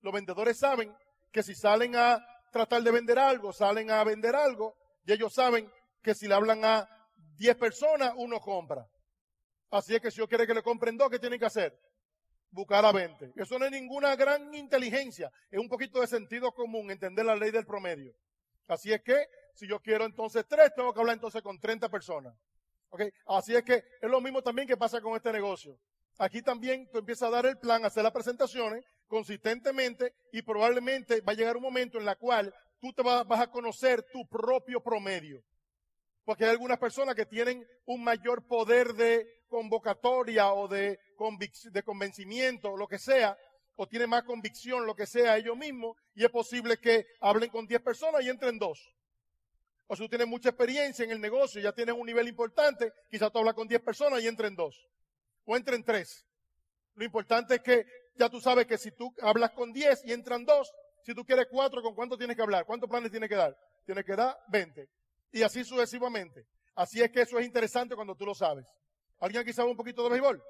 los 0.00 0.12
vendedores 0.12 0.58
saben 0.58 0.94
que 1.30 1.42
si 1.42 1.54
salen 1.54 1.96
a 1.96 2.24
tratar 2.50 2.82
de 2.82 2.90
vender 2.90 3.18
algo, 3.18 3.52
salen 3.52 3.90
a 3.90 4.02
vender 4.04 4.34
algo, 4.34 4.76
y 5.04 5.12
ellos 5.12 5.32
saben 5.32 5.70
que 6.02 6.14
si 6.14 6.28
le 6.28 6.34
hablan 6.34 6.64
a 6.64 6.88
10 7.36 7.56
personas, 7.56 8.12
uno 8.16 8.40
compra. 8.40 8.86
Así 9.70 9.94
es 9.94 10.00
que 10.00 10.10
si 10.10 10.18
yo 10.18 10.28
quiero 10.28 10.46
que 10.46 10.54
le 10.54 10.62
compren 10.62 10.96
dos, 10.96 11.10
¿qué 11.10 11.18
tienen 11.18 11.38
que 11.38 11.46
hacer? 11.46 11.76
Buscar 12.50 12.84
a 12.84 12.92
20. 12.92 13.32
Eso 13.36 13.58
no 13.58 13.64
es 13.64 13.72
ninguna 13.72 14.14
gran 14.14 14.54
inteligencia, 14.54 15.30
es 15.50 15.58
un 15.58 15.68
poquito 15.68 16.00
de 16.00 16.06
sentido 16.06 16.52
común, 16.52 16.90
entender 16.90 17.26
la 17.26 17.34
ley 17.34 17.50
del 17.50 17.66
promedio. 17.66 18.14
Así 18.68 18.92
es 18.92 19.02
que 19.02 19.26
si 19.54 19.66
yo 19.66 19.80
quiero 19.80 20.04
entonces 20.04 20.44
tres, 20.48 20.72
tengo 20.74 20.92
que 20.92 21.00
hablar 21.00 21.14
entonces 21.14 21.42
con 21.42 21.58
30 21.58 21.88
personas. 21.88 22.34
¿Okay? 22.90 23.10
Así 23.26 23.54
es 23.54 23.62
que 23.64 23.84
es 24.00 24.10
lo 24.10 24.20
mismo 24.20 24.42
también 24.42 24.68
que 24.68 24.76
pasa 24.76 25.00
con 25.00 25.16
este 25.16 25.32
negocio. 25.32 25.78
Aquí 26.18 26.42
también 26.42 26.88
tú 26.92 26.98
empiezas 26.98 27.28
a 27.28 27.32
dar 27.32 27.46
el 27.46 27.58
plan, 27.58 27.84
a 27.84 27.88
hacer 27.88 28.02
las 28.02 28.12
presentaciones 28.12 28.84
consistentemente 29.08 30.14
y 30.32 30.42
probablemente 30.42 31.20
va 31.20 31.32
a 31.32 31.36
llegar 31.36 31.56
un 31.56 31.62
momento 31.62 31.98
en 31.98 32.04
la 32.04 32.16
cual 32.16 32.54
tú 32.80 32.92
te 32.92 33.02
vas, 33.02 33.26
a 33.28 33.50
conocer 33.50 34.02
tu 34.12 34.26
propio 34.28 34.80
promedio. 34.80 35.42
Porque 36.24 36.44
hay 36.44 36.50
algunas 36.50 36.78
personas 36.78 37.14
que 37.14 37.26
tienen 37.26 37.66
un 37.86 38.02
mayor 38.02 38.46
poder 38.46 38.94
de 38.94 39.26
convocatoria 39.48 40.52
o 40.52 40.68
de, 40.68 40.98
de 41.70 41.82
convencimiento, 41.82 42.76
lo 42.76 42.86
que 42.86 42.98
sea, 42.98 43.36
o 43.76 43.86
tienen 43.86 44.10
más 44.10 44.22
convicción, 44.22 44.86
lo 44.86 44.94
que 44.94 45.06
sea, 45.06 45.36
ellos 45.36 45.56
mismos, 45.56 45.96
y 46.14 46.24
es 46.24 46.30
posible 46.30 46.78
que 46.78 47.06
hablen 47.20 47.50
con 47.50 47.66
10 47.66 47.82
personas 47.82 48.22
y 48.22 48.30
entren 48.30 48.58
dos. 48.58 48.94
O 49.86 49.96
si 49.96 50.02
tú 50.02 50.08
tienes 50.08 50.26
mucha 50.26 50.50
experiencia 50.50 51.04
en 51.04 51.10
el 51.10 51.20
negocio, 51.20 51.60
ya 51.60 51.72
tienes 51.72 51.94
un 51.94 52.06
nivel 52.06 52.26
importante, 52.28 52.92
quizás 53.10 53.30
tú 53.30 53.38
hablas 53.38 53.54
con 53.54 53.68
10 53.68 53.82
personas 53.82 54.22
y 54.22 54.28
entren 54.28 54.56
dos. 54.56 54.88
O 55.44 55.56
entren 55.56 55.84
tres. 55.84 56.26
Lo 56.94 57.04
importante 57.04 57.56
es 57.56 57.60
que 57.60 57.86
ya 58.16 58.28
tú 58.28 58.40
sabes 58.40 58.66
que 58.66 58.78
si 58.78 58.92
tú 58.92 59.14
hablas 59.20 59.50
con 59.50 59.72
10 59.72 60.04
y 60.06 60.12
entran 60.12 60.44
dos, 60.44 60.72
si 61.02 61.14
tú 61.14 61.24
quieres 61.24 61.46
cuatro, 61.50 61.82
¿con 61.82 61.94
cuánto 61.94 62.16
tienes 62.16 62.36
que 62.36 62.42
hablar? 62.42 62.64
¿Cuántos 62.64 62.88
planes 62.88 63.10
tienes 63.10 63.28
que 63.28 63.36
dar? 63.36 63.56
Tienes 63.84 64.04
que 64.04 64.16
dar 64.16 64.38
20. 64.48 64.88
Y 65.32 65.42
así 65.42 65.64
sucesivamente. 65.64 66.46
Así 66.74 67.02
es 67.02 67.10
que 67.10 67.20
eso 67.20 67.38
es 67.38 67.44
interesante 67.44 67.94
cuando 67.94 68.14
tú 68.14 68.24
lo 68.24 68.34
sabes. 68.34 68.64
¿Alguien 69.20 69.42
aquí 69.42 69.52
sabe 69.52 69.70
un 69.70 69.76
poquito 69.76 70.02
de 70.04 70.10
béisbol? 70.10 70.42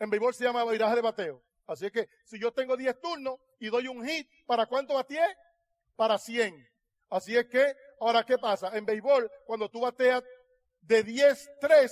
En 0.00 0.10
béisbol 0.10 0.34
se 0.34 0.44
llama 0.44 0.64
viraje 0.64 0.96
de 0.96 1.02
bateo. 1.02 1.42
Así 1.66 1.86
es 1.86 1.92
que 1.92 2.08
si 2.24 2.38
yo 2.38 2.52
tengo 2.52 2.76
10 2.76 3.00
turnos 3.00 3.38
y 3.60 3.68
doy 3.68 3.86
un 3.86 4.04
hit, 4.04 4.28
¿para 4.46 4.66
cuánto 4.66 4.94
bateé? 4.94 5.24
Para 5.94 6.18
100. 6.18 6.68
Así 7.08 7.36
es 7.36 7.46
que, 7.46 7.74
ahora, 8.06 8.24
¿qué 8.24 8.38
pasa? 8.38 8.76
En 8.76 8.84
béisbol, 8.84 9.30
cuando 9.44 9.68
tú 9.68 9.80
bateas 9.80 10.22
de 10.80 11.04
10-3, 11.04 11.90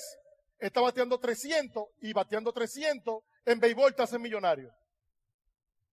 está 0.58 0.80
bateando 0.80 1.18
300 1.18 1.84
y 2.00 2.12
bateando 2.12 2.52
300, 2.52 3.22
en 3.46 3.60
béisbol 3.60 3.94
te 3.94 4.02
haces 4.02 4.20
millonario. 4.20 4.72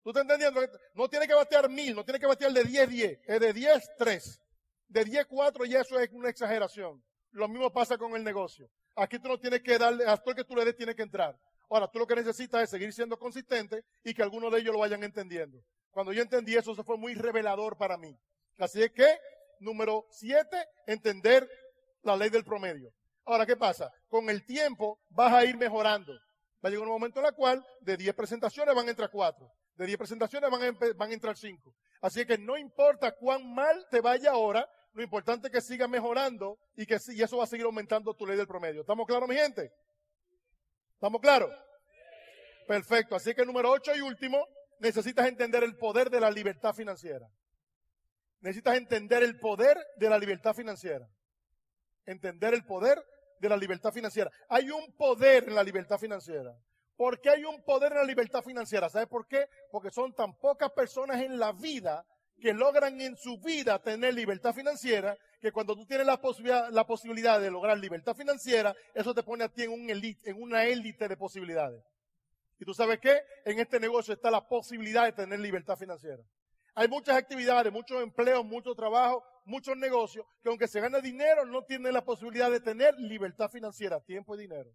¿Tú 0.04 0.10
estás 0.12 0.22
entendiendo? 0.22 0.62
No 0.94 1.10
tiene 1.10 1.28
que 1.28 1.34
batear 1.34 1.70
1000, 1.70 1.96
no 1.96 2.06
tiene 2.06 2.20
que 2.20 2.28
batear 2.28 2.52
de 2.52 2.64
10-10, 2.64 3.22
es 3.26 3.40
de 3.40 3.54
10-3. 3.54 4.40
De 4.88 5.06
10-4 5.06 5.68
y 5.68 5.76
eso 5.76 6.00
es 6.00 6.10
una 6.12 6.30
exageración. 6.30 7.04
Lo 7.32 7.48
mismo 7.48 7.72
pasa 7.74 7.98
con 7.98 8.16
el 8.16 8.24
negocio. 8.24 8.70
Aquí 8.96 9.20
tú 9.20 9.28
no 9.28 9.40
tienes 9.40 9.62
que 9.62 9.78
darle, 9.78 10.06
hasta 10.06 10.30
el 10.30 10.36
que 10.36 10.44
tú 10.46 10.56
le 10.56 10.64
des 10.64 10.78
tiene 10.78 10.96
que 10.96 11.02
entrar. 11.02 11.38
Ahora, 11.70 11.90
tú 11.90 12.00
lo 12.00 12.08
que 12.08 12.16
necesitas 12.16 12.64
es 12.64 12.70
seguir 12.70 12.94
siendo 12.94 13.18
consistente 13.18 13.84
y 14.04 14.14
que 14.14 14.22
algunos 14.22 14.52
de 14.52 14.60
ellos 14.60 14.74
lo 14.74 14.80
vayan 14.80 15.04
entendiendo. 15.04 15.60
Cuando 15.90 16.14
yo 16.14 16.22
entendí 16.22 16.56
eso, 16.56 16.72
eso 16.72 16.84
fue 16.84 16.98
muy 16.98 17.16
revelador 17.16 17.76
para 17.76 17.98
mí. 17.98 18.16
Así 18.58 18.84
es 18.84 18.92
que, 18.92 19.20
número 19.60 20.06
siete, 20.10 20.58
entender 20.88 21.48
la 22.04 22.16
ley 22.16 22.30
del 22.30 22.44
promedio. 22.44 22.92
Ahora, 23.26 23.46
¿qué 23.46 23.56
pasa? 23.56 23.92
Con 24.08 24.30
el 24.30 24.46
tiempo 24.46 25.00
vas 25.10 25.34
a 25.34 25.44
ir 25.44 25.58
mejorando. 25.58 26.14
Va 26.64 26.70
a 26.70 26.70
llegar 26.70 26.88
un 26.88 26.94
momento 26.94 27.20
en 27.20 27.28
el 27.28 27.34
cual 27.34 27.66
de 27.82 27.98
10 27.98 28.16
presentaciones 28.16 28.74
van 28.74 28.88
a 28.88 28.92
entrar 28.92 29.10
4. 29.12 29.48
De 29.76 29.86
10 29.86 29.98
presentaciones 29.98 30.50
van 30.50 30.64
a, 30.64 30.94
van 30.96 31.10
a 31.10 31.14
entrar 31.14 31.38
5. 31.38 31.74
Así 32.02 32.26
que 32.26 32.38
no 32.38 32.58
importa 32.58 33.16
cuán 33.16 33.54
mal 33.54 33.86
te 33.90 34.02
vaya 34.02 34.32
ahora, 34.32 34.68
lo 34.94 35.04
importante 35.04 35.48
es 35.48 35.54
que 35.54 35.62
sigas 35.62 35.90
mejorando 35.90 36.58
y 36.76 36.86
que 36.86 36.98
y 37.10 37.22
eso 37.22 37.38
va 37.38 37.44
a 37.44 37.48
seguir 37.48 37.66
aumentando 37.66 38.14
tu 38.14 38.26
ley 38.26 38.38
del 38.38 38.48
promedio. 38.48 38.82
¿Estamos 38.82 39.06
claros, 39.06 39.28
mi 39.28 39.36
gente? 39.36 39.72
¿Estamos 40.94 41.20
claros? 41.20 41.52
Perfecto. 42.68 43.16
Así 43.16 43.34
que 43.34 43.46
número 43.46 43.72
8 43.72 43.96
y 43.96 44.02
último, 44.02 44.48
necesitas 44.80 45.28
entender 45.28 45.64
el 45.64 45.76
poder 45.78 46.10
de 46.10 46.20
la 46.20 46.32
libertad 46.32 46.74
financiera. 46.74 47.28
Necesitas 48.46 48.78
entender 48.78 49.24
el 49.24 49.40
poder 49.40 49.76
de 49.98 50.08
la 50.08 50.20
libertad 50.20 50.54
financiera. 50.54 51.10
Entender 52.06 52.54
el 52.54 52.64
poder 52.64 53.04
de 53.40 53.50
la 53.50 53.58
libertad 53.58 53.92
financiera. 53.92 54.30
Hay 54.50 54.70
un 54.70 54.96
poder 54.96 55.46
en 55.48 55.56
la 55.56 55.64
libertad 55.64 55.98
financiera. 55.98 56.56
¿Por 56.96 57.20
qué 57.20 57.32
hay 57.32 57.44
un 57.44 57.64
poder 57.64 57.94
en 57.94 57.98
la 57.98 58.04
libertad 58.04 58.44
financiera? 58.44 58.88
¿Sabes 58.88 59.08
por 59.08 59.28
qué? 59.28 59.50
Porque 59.72 59.90
son 59.90 60.14
tan 60.14 60.38
pocas 60.38 60.72
personas 60.74 61.24
en 61.24 61.40
la 61.40 61.54
vida 61.54 62.06
que 62.40 62.54
logran 62.54 63.02
en 63.02 63.18
su 63.18 63.40
vida 63.40 63.82
tener 63.82 64.14
libertad 64.14 64.54
financiera, 64.54 65.18
que 65.42 65.52
cuando 65.52 65.76
tú 65.76 65.88
tienes 65.88 66.06
la 66.06 66.22
posibilidad, 66.22 67.42
de 67.42 67.50
lograr 67.50 67.80
libertad 67.80 68.16
financiera, 68.16 68.76
eso 68.94 69.16
te 69.16 69.24
pone 69.24 69.46
a 69.46 69.50
ti 69.50 69.64
en, 69.64 69.90
en 69.90 70.40
una 70.40 70.66
élite 70.66 71.08
de 71.08 71.18
posibilidades. 71.18 71.84
Y 72.60 72.66
tú 72.66 72.76
sabes 72.76 73.00
qué? 73.00 73.24
En 73.44 73.58
este 73.58 73.80
negocio 73.80 74.14
está 74.14 74.30
la 74.30 74.48
posibilidad 74.48 75.06
de 75.06 75.14
tener 75.14 75.40
libertad 75.40 75.78
financiera. 75.78 76.22
Hay 76.76 76.90
muchas 76.90 77.16
actividades, 77.16 77.72
muchos 77.72 78.04
empleos, 78.04 78.44
mucho 78.44 78.76
trabajo, 78.76 79.24
muchos 79.46 79.78
negocios, 79.78 80.26
que 80.44 80.50
aunque 80.50 80.68
se 80.68 80.82
gane 80.82 81.02
dinero, 81.02 81.46
no 81.46 81.64
tienen 81.64 81.94
la 81.94 82.04
posibilidad 82.04 82.52
de 82.52 82.60
tener 82.60 82.94
libertad 83.00 83.50
financiera, 83.50 84.02
tiempo 84.02 84.36
y 84.36 84.40
dinero. 84.40 84.70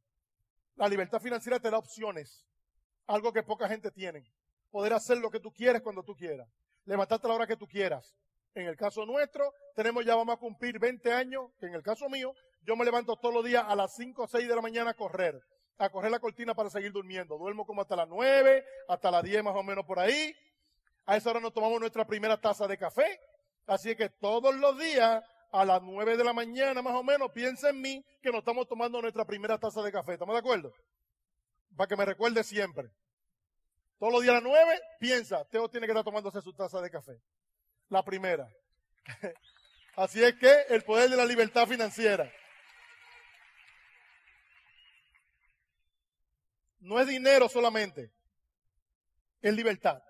La 0.76 0.88
libertad 0.88 1.20
financiera 1.20 1.60
te 1.60 1.70
da 1.70 1.76
opciones, 1.76 2.46
algo 3.06 3.34
que 3.34 3.42
poca 3.42 3.68
gente 3.68 3.90
tiene. 3.90 4.24
Poder 4.70 4.94
hacer 4.94 5.18
lo 5.18 5.30
que 5.30 5.40
tú 5.40 5.52
quieres 5.52 5.82
cuando 5.82 6.02
tú 6.02 6.16
quieras. 6.16 6.48
Levantarte 6.86 7.26
a 7.26 7.28
la 7.28 7.34
hora 7.34 7.46
que 7.46 7.56
tú 7.56 7.66
quieras. 7.66 8.16
En 8.54 8.66
el 8.66 8.76
caso 8.76 9.04
nuestro, 9.04 9.52
tenemos 9.74 10.02
ya 10.04 10.16
vamos 10.16 10.36
a 10.36 10.38
cumplir 10.38 10.78
20 10.78 11.12
años, 11.12 11.50
que 11.60 11.66
en 11.66 11.74
el 11.74 11.82
caso 11.82 12.08
mío, 12.08 12.32
yo 12.62 12.76
me 12.76 12.84
levanto 12.86 13.16
todos 13.16 13.34
los 13.34 13.44
días 13.44 13.64
a 13.66 13.76
las 13.76 13.94
5 13.96 14.22
o 14.22 14.26
6 14.26 14.48
de 14.48 14.56
la 14.56 14.62
mañana 14.62 14.92
a 14.92 14.94
correr, 14.94 15.38
a 15.76 15.90
correr 15.90 16.10
la 16.10 16.18
cortina 16.18 16.54
para 16.54 16.70
seguir 16.70 16.92
durmiendo. 16.92 17.36
Duermo 17.36 17.66
como 17.66 17.82
hasta 17.82 17.94
las 17.94 18.08
9, 18.08 18.64
hasta 18.88 19.10
las 19.10 19.22
10 19.22 19.44
más 19.44 19.54
o 19.54 19.62
menos 19.62 19.84
por 19.84 19.98
ahí. 19.98 20.34
A 21.06 21.16
esa 21.16 21.30
hora 21.30 21.40
nos 21.40 21.52
tomamos 21.52 21.80
nuestra 21.80 22.06
primera 22.06 22.40
taza 22.40 22.66
de 22.66 22.78
café. 22.78 23.20
Así 23.66 23.94
que 23.96 24.08
todos 24.08 24.54
los 24.56 24.78
días, 24.78 25.22
a 25.52 25.64
las 25.64 25.82
9 25.82 26.16
de 26.16 26.24
la 26.24 26.32
mañana 26.32 26.82
más 26.82 26.94
o 26.94 27.02
menos, 27.02 27.30
piensa 27.32 27.70
en 27.70 27.80
mí 27.80 28.04
que 28.22 28.30
nos 28.30 28.40
estamos 28.40 28.68
tomando 28.68 29.00
nuestra 29.00 29.24
primera 29.24 29.58
taza 29.58 29.82
de 29.82 29.92
café. 29.92 30.14
¿Estamos 30.14 30.34
de 30.34 30.40
acuerdo? 30.40 30.72
Para 31.76 31.88
que 31.88 31.96
me 31.96 32.04
recuerde 32.04 32.44
siempre. 32.44 32.90
Todos 33.98 34.12
los 34.12 34.22
días 34.22 34.32
a 34.32 34.40
las 34.40 34.42
9, 34.42 34.80
piensa, 34.98 35.44
Teo 35.44 35.68
tiene 35.68 35.86
que 35.86 35.92
estar 35.92 36.04
tomándose 36.04 36.40
su 36.40 36.52
taza 36.54 36.80
de 36.80 36.90
café. 36.90 37.20
La 37.88 38.02
primera. 38.02 38.48
Así 39.96 40.22
es 40.22 40.34
que 40.36 40.64
el 40.70 40.82
poder 40.82 41.10
de 41.10 41.16
la 41.16 41.26
libertad 41.26 41.66
financiera. 41.66 42.32
No 46.78 46.98
es 46.98 47.06
dinero 47.06 47.48
solamente, 47.48 48.10
es 49.42 49.54
libertad. 49.54 50.02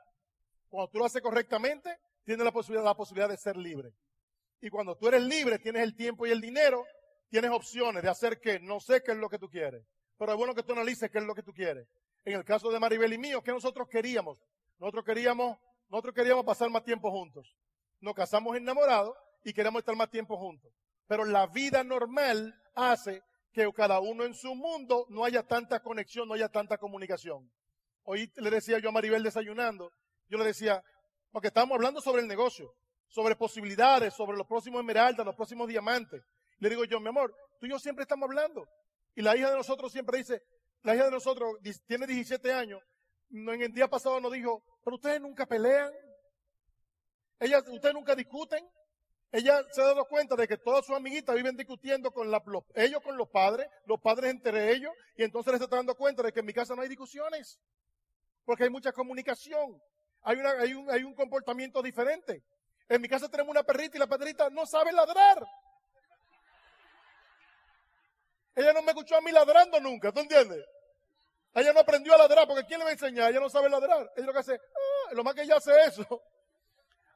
Cuando 0.70 0.88
tú 0.88 0.98
lo 0.98 1.04
haces 1.04 1.20
correctamente, 1.20 1.98
tienes 2.24 2.44
la 2.44 2.52
posibilidad, 2.52 2.85
la 2.85 2.96
posibilidad 2.96 3.28
de 3.28 3.37
ser 3.37 3.56
libre. 3.56 3.92
Y 4.61 4.70
cuando 4.70 4.96
tú 4.96 5.09
eres 5.09 5.22
libre, 5.22 5.59
tienes 5.59 5.83
el 5.83 5.96
tiempo 5.96 6.26
y 6.26 6.30
el 6.30 6.40
dinero, 6.40 6.87
tienes 7.28 7.50
opciones 7.50 8.02
de 8.02 8.09
hacer 8.09 8.40
que 8.40 8.61
no 8.61 8.78
sé 8.78 9.02
qué 9.02 9.12
es 9.12 9.18
lo 9.18 9.28
que 9.28 9.38
tú 9.38 9.48
quieres. 9.50 9.85
Pero 10.16 10.33
es 10.33 10.38
bueno 10.38 10.54
que 10.54 10.62
tú 10.62 10.72
analices 10.72 11.11
qué 11.11 11.18
es 11.18 11.24
lo 11.24 11.35
que 11.35 11.42
tú 11.42 11.52
quieres. 11.52 11.88
En 12.24 12.35
el 12.35 12.44
caso 12.44 12.70
de 12.70 12.78
Maribel 12.78 13.12
y 13.12 13.18
mío, 13.18 13.42
¿qué 13.42 13.50
nosotros 13.50 13.88
queríamos? 13.88 14.38
Nosotros 14.78 15.04
queríamos, 15.04 15.59
nosotros 15.88 16.14
queríamos 16.14 16.44
pasar 16.44 16.70
más 16.70 16.85
tiempo 16.85 17.11
juntos. 17.11 17.56
Nos 18.00 18.14
casamos 18.14 18.56
enamorados 18.56 19.16
y 19.42 19.52
queremos 19.52 19.80
estar 19.80 19.96
más 19.96 20.11
tiempo 20.11 20.37
juntos. 20.37 20.72
Pero 21.06 21.24
la 21.24 21.46
vida 21.48 21.83
normal 21.83 22.54
hace 22.74 23.22
que 23.52 23.68
cada 23.72 23.98
uno 23.98 24.24
en 24.24 24.35
su 24.35 24.54
mundo 24.54 25.06
no 25.09 25.24
haya 25.24 25.42
tanta 25.42 25.83
conexión, 25.83 26.28
no 26.28 26.35
haya 26.35 26.48
tanta 26.48 26.78
comunicación. 26.78 27.50
Hoy 28.04 28.30
le 28.37 28.50
decía 28.50 28.78
yo 28.78 28.90
a 28.90 28.92
Maribel 28.92 29.22
desayunando 29.22 29.90
yo 30.30 30.38
le 30.38 30.44
decía, 30.44 30.82
porque 31.32 31.48
estábamos 31.48 31.74
hablando 31.74 32.00
sobre 32.00 32.22
el 32.22 32.28
negocio, 32.28 32.74
sobre 33.08 33.36
posibilidades, 33.36 34.14
sobre 34.14 34.38
los 34.38 34.46
próximos 34.46 34.80
esmeraldas, 34.80 35.26
los 35.26 35.34
próximos 35.34 35.68
diamantes. 35.68 36.22
Le 36.58 36.70
digo 36.70 36.84
yo, 36.84 37.00
mi 37.00 37.08
amor, 37.08 37.34
tú 37.58 37.66
y 37.66 37.70
yo 37.70 37.78
siempre 37.78 38.02
estamos 38.02 38.28
hablando. 38.28 38.66
Y 39.14 39.22
la 39.22 39.36
hija 39.36 39.50
de 39.50 39.56
nosotros 39.56 39.90
siempre 39.90 40.18
dice, 40.18 40.42
la 40.82 40.94
hija 40.94 41.06
de 41.06 41.10
nosotros 41.10 41.56
tiene 41.86 42.06
17 42.06 42.52
años, 42.52 42.80
en 43.30 43.62
el 43.62 43.72
día 43.72 43.88
pasado 43.88 44.20
nos 44.20 44.32
dijo, 44.32 44.62
pero 44.84 44.96
ustedes 44.96 45.20
nunca 45.20 45.46
pelean, 45.46 45.92
Ella, 47.38 47.58
ustedes 47.58 47.94
nunca 47.94 48.14
discuten. 48.14 48.68
Ella 49.32 49.62
se 49.70 49.80
ha 49.80 49.84
dado 49.84 50.04
cuenta 50.06 50.34
de 50.34 50.48
que 50.48 50.56
todas 50.56 50.84
sus 50.84 50.96
amiguitas 50.96 51.36
viven 51.36 51.56
discutiendo 51.56 52.10
con 52.10 52.30
la, 52.30 52.42
ellos 52.74 53.00
con 53.00 53.16
los 53.16 53.28
padres, 53.28 53.68
los 53.86 54.00
padres 54.00 54.32
entre 54.32 54.72
ellos, 54.72 54.92
y 55.16 55.22
entonces 55.22 55.52
les 55.52 55.62
está 55.62 55.76
dando 55.76 55.94
cuenta 55.94 56.22
de 56.22 56.32
que 56.32 56.40
en 56.40 56.46
mi 56.46 56.52
casa 56.52 56.74
no 56.74 56.82
hay 56.82 56.88
discusiones, 56.88 57.60
porque 58.44 58.64
hay 58.64 58.70
mucha 58.70 58.92
comunicación 58.92 59.80
hay, 60.22 60.38
una, 60.38 60.50
hay, 60.50 60.74
un, 60.74 60.90
hay 60.90 61.02
un 61.02 61.14
comportamiento 61.14 61.83
diferente. 61.83 62.42
En 62.88 63.00
mi 63.00 63.09
casa 63.09 63.28
tenemos 63.28 63.50
una 63.50 63.62
perrita 63.62 63.96
y 63.96 64.00
la 64.00 64.06
perrita 64.06 64.50
no 64.50 64.66
sabe 64.66 64.92
ladrar. 64.92 65.46
Ella 68.54 68.72
no 68.72 68.83
me 68.83 68.90
escuchó 68.90 69.16
a 69.16 69.20
mí 69.20 69.30
ladrando 69.30 69.80
nunca, 69.80 70.12
¿tú 70.12 70.20
entiendes? 70.20 70.64
Ella 71.54 71.72
no 71.72 71.80
aprendió 71.80 72.14
a 72.14 72.18
ladrar 72.18 72.46
porque 72.46 72.64
¿quién 72.64 72.78
le 72.78 72.85
va 72.85 72.90
a 72.90 72.92
enseñar? 72.92 73.30
Ella 73.30 73.40
no 73.40 73.48
sabe 73.48 73.68
ladrar. 73.68 74.12
Ella 74.16 74.26
lo 74.26 74.33
que 74.33 74.38
hace, 74.38 74.54
ah, 74.54 75.14
lo 75.14 75.24
más 75.24 75.35
que 75.35 75.42
ella 75.42 75.56
hace 75.56 75.72
eso. 75.85 76.22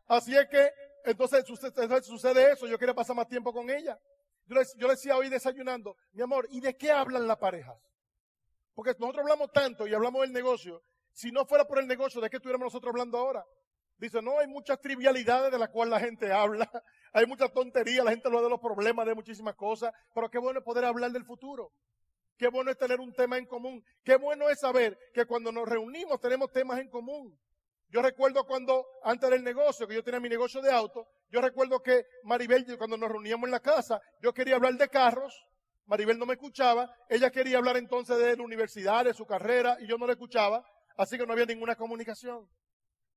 Así 0.09 0.37
es 0.37 0.49
que 0.49 0.73
entonces 1.05 1.45
sucede, 2.05 2.53
eso. 2.53 2.67
Yo 2.67 2.79
quería 2.79 2.95
pasar 2.95 3.15
más 3.15 3.29
tiempo 3.29 3.53
con 3.53 3.69
ella. 3.71 3.99
Yo 4.47 4.57
le, 4.57 4.67
yo 4.77 4.89
decía 4.89 5.17
hoy 5.17 5.29
desayunando, 5.29 5.97
mi 6.13 6.23
amor, 6.23 6.47
¿y 6.51 6.61
de 6.61 6.77
qué 6.77 6.91
hablan 6.91 7.27
las 7.27 7.39
parejas? 7.39 7.77
Porque 8.75 8.95
nosotros 8.99 9.23
hablamos 9.23 9.53
tanto 9.53 9.87
y 9.87 9.95
hablamos 9.95 10.23
del 10.23 10.33
negocio 10.33 10.83
si 11.15 11.31
no 11.31 11.47
fuera 11.47 11.65
por 11.65 11.79
el 11.79 11.87
negocio, 11.87 12.21
¿de 12.21 12.29
qué 12.29 12.37
estuviéramos 12.37 12.67
nosotros 12.67 12.91
hablando 12.91 13.17
ahora? 13.17 13.45
Dice, 13.97 14.21
no, 14.21 14.41
hay 14.41 14.49
muchas 14.49 14.81
trivialidades 14.81 15.53
de 15.53 15.59
las 15.59 15.71
cuales 15.71 15.93
la 15.93 16.01
gente 16.01 16.33
habla, 16.33 16.69
hay 17.13 17.25
mucha 17.27 17.49
tontería, 17.49 18.03
la 18.03 18.11
gente 18.11 18.27
habla 18.29 18.43
de 18.43 18.51
los 18.51 18.61
problemas, 18.61 19.07
de 19.07 19.15
muchísimas 19.15 19.55
cosas, 19.55 19.93
pero 20.13 20.29
qué 20.29 20.39
bueno 20.39 20.59
es 20.59 20.65
poder 20.65 20.85
hablar 20.85 21.13
del 21.13 21.25
futuro. 21.25 21.73
Qué 22.37 22.49
bueno 22.49 22.73
es 22.73 22.77
tener 22.77 22.99
un 22.99 23.15
tema 23.15 23.39
en 23.39 23.47
común. 23.47 23.85
Qué 24.03 24.17
bueno 24.17 24.51
es 24.51 24.59
saber 24.59 24.99
que 25.15 25.25
cuando 25.25 25.53
nos 25.53 25.69
reunimos 25.69 26.21
tenemos 26.21 26.51
temas 26.51 26.81
en 26.81 26.91
común. 26.91 27.39
Yo 27.91 28.03
recuerdo 28.03 28.45
cuando, 28.45 28.85
antes 29.05 29.31
del 29.31 29.45
negocio, 29.45 29.87
que 29.87 29.95
yo 29.95 30.03
tenía 30.03 30.19
mi 30.19 30.29
negocio 30.29 30.61
de 30.61 30.73
auto, 30.73 31.07
yo 31.31 31.41
recuerdo 31.41 31.81
que 31.81 32.05
Maribel, 32.25 32.77
cuando 32.77 32.97
nos 32.97 33.09
reuníamos 33.09 33.47
en 33.47 33.53
la 33.53 33.61
casa, 33.61 34.01
yo 34.21 34.35
quería 34.35 34.57
hablar 34.57 34.75
de 34.75 34.89
carros, 34.89 35.47
Maribel 35.87 36.19
no 36.19 36.27
me 36.27 36.35
escuchaba, 36.35 36.93
ella 37.09 37.31
quería 37.31 37.59
hablar 37.59 37.77
entonces 37.77 38.19
de 38.19 38.37
la 38.37 38.43
universidad, 38.43 39.05
de 39.05 39.15
su 39.15 39.27
carrera, 39.27 39.77
y 39.81 39.87
yo 39.87 39.97
no 39.97 40.07
le 40.07 40.15
escuchaba. 40.15 40.65
Así 40.97 41.19
que 41.19 41.27
no 41.27 41.33
había 41.33 41.47
ninguna 41.47 41.75
comunicación. 41.75 42.49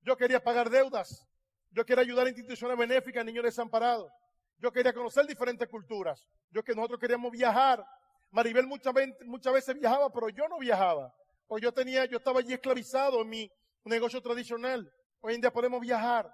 Yo 0.01 0.17
quería 0.17 0.43
pagar 0.43 0.69
deudas. 0.69 1.27
Yo 1.71 1.85
quería 1.85 2.01
ayudar 2.01 2.25
a 2.25 2.29
instituciones 2.29 2.77
benéficas 2.77 3.21
a 3.21 3.23
niños 3.23 3.43
desamparados. 3.43 4.11
Yo 4.57 4.71
quería 4.71 4.93
conocer 4.93 5.27
diferentes 5.27 5.67
culturas. 5.67 6.27
Yo 6.49 6.63
que 6.63 6.73
nosotros 6.73 6.99
queríamos 6.99 7.31
viajar. 7.31 7.85
Maribel 8.31 8.65
muchas 8.65 8.93
veces, 8.93 9.15
muchas 9.25 9.53
veces 9.53 9.75
viajaba, 9.75 10.11
pero 10.11 10.29
yo 10.29 10.47
no 10.47 10.57
viajaba. 10.59 11.13
Porque 11.45 11.63
yo 11.63 11.71
tenía, 11.71 12.05
yo 12.05 12.17
estaba 12.17 12.39
allí 12.39 12.53
esclavizado 12.53 13.21
en 13.21 13.29
mi 13.29 13.51
negocio 13.83 14.21
tradicional. 14.21 14.91
Hoy 15.21 15.35
en 15.35 15.41
día 15.41 15.51
podemos 15.51 15.79
viajar. 15.79 16.33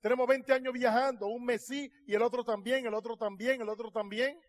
Tenemos 0.00 0.26
20 0.26 0.52
años 0.52 0.72
viajando, 0.72 1.26
un 1.26 1.44
mes 1.44 1.66
sí 1.66 1.92
y 2.06 2.14
el 2.14 2.22
otro 2.22 2.44
también, 2.44 2.86
el 2.86 2.94
otro 2.94 3.16
también, 3.16 3.60
el 3.60 3.68
otro 3.68 3.90
también. 3.90 4.40